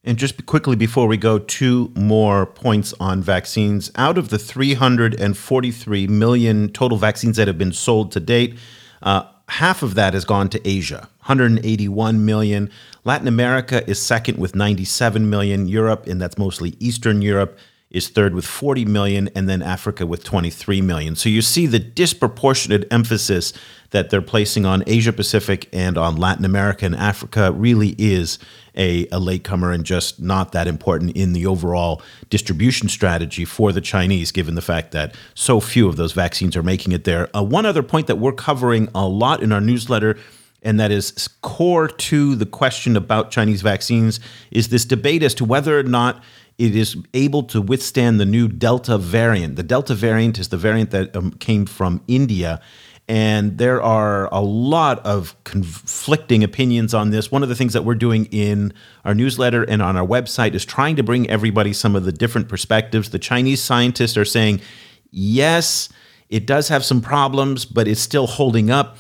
[0.04, 3.91] And just quickly before we go, two more points on vaccines.
[3.95, 8.58] Out of the 343 million total vaccines that have been sold to date,
[9.04, 12.72] uh, half of that has gone to Asia, 181 million.
[13.04, 15.68] Latin America is second with 97 million.
[15.68, 17.58] Europe, and that's mostly Eastern Europe,
[17.92, 21.16] is third with 40 million, and then Africa with 23 million.
[21.16, 23.52] So you see the disproportionate emphasis
[23.90, 28.38] that they're placing on Asia Pacific and on Latin America and Africa really is
[28.76, 33.82] a, a latecomer and just not that important in the overall distribution strategy for the
[33.82, 37.36] Chinese, given the fact that so few of those vaccines are making it there.
[37.36, 40.16] Uh, one other point that we're covering a lot in our newsletter
[40.62, 44.20] and that is core to the question about Chinese vaccines
[44.52, 46.22] is this debate as to whether or not
[46.60, 49.55] it is able to withstand the new Delta variant.
[49.55, 52.62] The Delta variant is the variant that um, came from India.
[53.07, 57.32] And there are a lot of conflicting opinions on this.
[57.32, 60.64] One of the things that we're doing in our newsletter and on our website is
[60.66, 63.10] trying to bring everybody some of the different perspectives.
[63.10, 64.62] The Chinese scientists are saying,
[65.10, 65.89] yes,
[66.30, 68.97] it does have some problems, but it's still holding up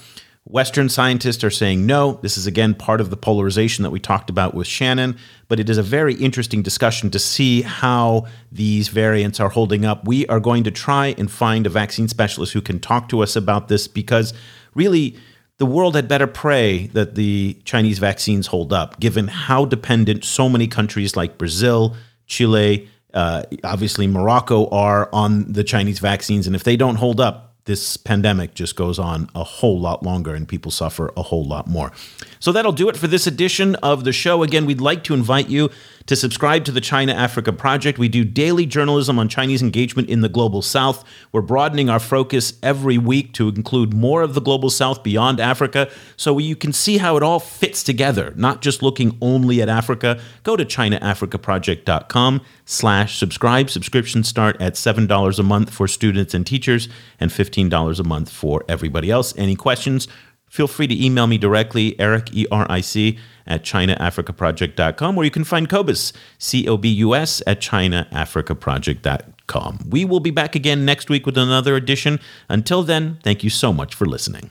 [0.49, 2.13] Western scientists are saying no.
[2.23, 5.15] This is again part of the polarization that we talked about with Shannon,
[5.47, 10.07] but it is a very interesting discussion to see how these variants are holding up.
[10.07, 13.35] We are going to try and find a vaccine specialist who can talk to us
[13.35, 14.33] about this because
[14.73, 15.15] really
[15.59, 20.49] the world had better pray that the Chinese vaccines hold up, given how dependent so
[20.49, 21.95] many countries like Brazil,
[22.25, 26.47] Chile, uh, obviously Morocco are on the Chinese vaccines.
[26.47, 30.33] And if they don't hold up, this pandemic just goes on a whole lot longer
[30.33, 31.91] and people suffer a whole lot more.
[32.39, 34.43] So that'll do it for this edition of the show.
[34.43, 35.69] Again, we'd like to invite you
[36.05, 37.99] to subscribe to the China Africa Project.
[37.99, 41.03] We do daily journalism on Chinese engagement in the global south.
[41.31, 45.91] We're broadening our focus every week to include more of the global south beyond Africa
[46.17, 50.19] so you can see how it all fits together, not just looking only at Africa.
[50.43, 53.69] Go to chinaafricaproject.com slash subscribe.
[53.69, 58.63] Subscriptions start at $7 a month for students and teachers and $15 a month for
[58.67, 59.37] everybody else.
[59.37, 60.07] Any questions?
[60.49, 65.31] Feel free to email me directly, Eric, E R I C, at ChinaAfricaProject.com, or you
[65.31, 69.79] can find Cobus, C O B U S, at ChinaAfricaProject.com.
[69.89, 72.19] We will be back again next week with another edition.
[72.49, 74.49] Until then, thank you so much for listening.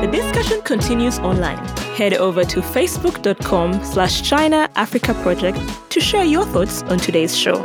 [0.00, 1.58] The discussion continues online.
[1.96, 5.58] Head over to facebook.com slash China Africa Project
[5.90, 7.62] to share your thoughts on today's show.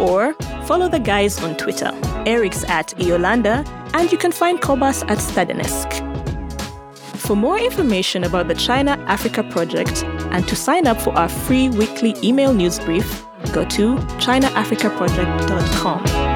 [0.00, 0.34] Or
[0.66, 1.92] follow the guys on Twitter.
[2.26, 3.64] Eric's at eolander,
[3.94, 6.08] and you can find Cobus at Stadenesque.
[7.16, 11.68] For more information about the China Africa Project and to sign up for our free
[11.68, 16.31] weekly email news brief, go to ChinaAfricaProject.com.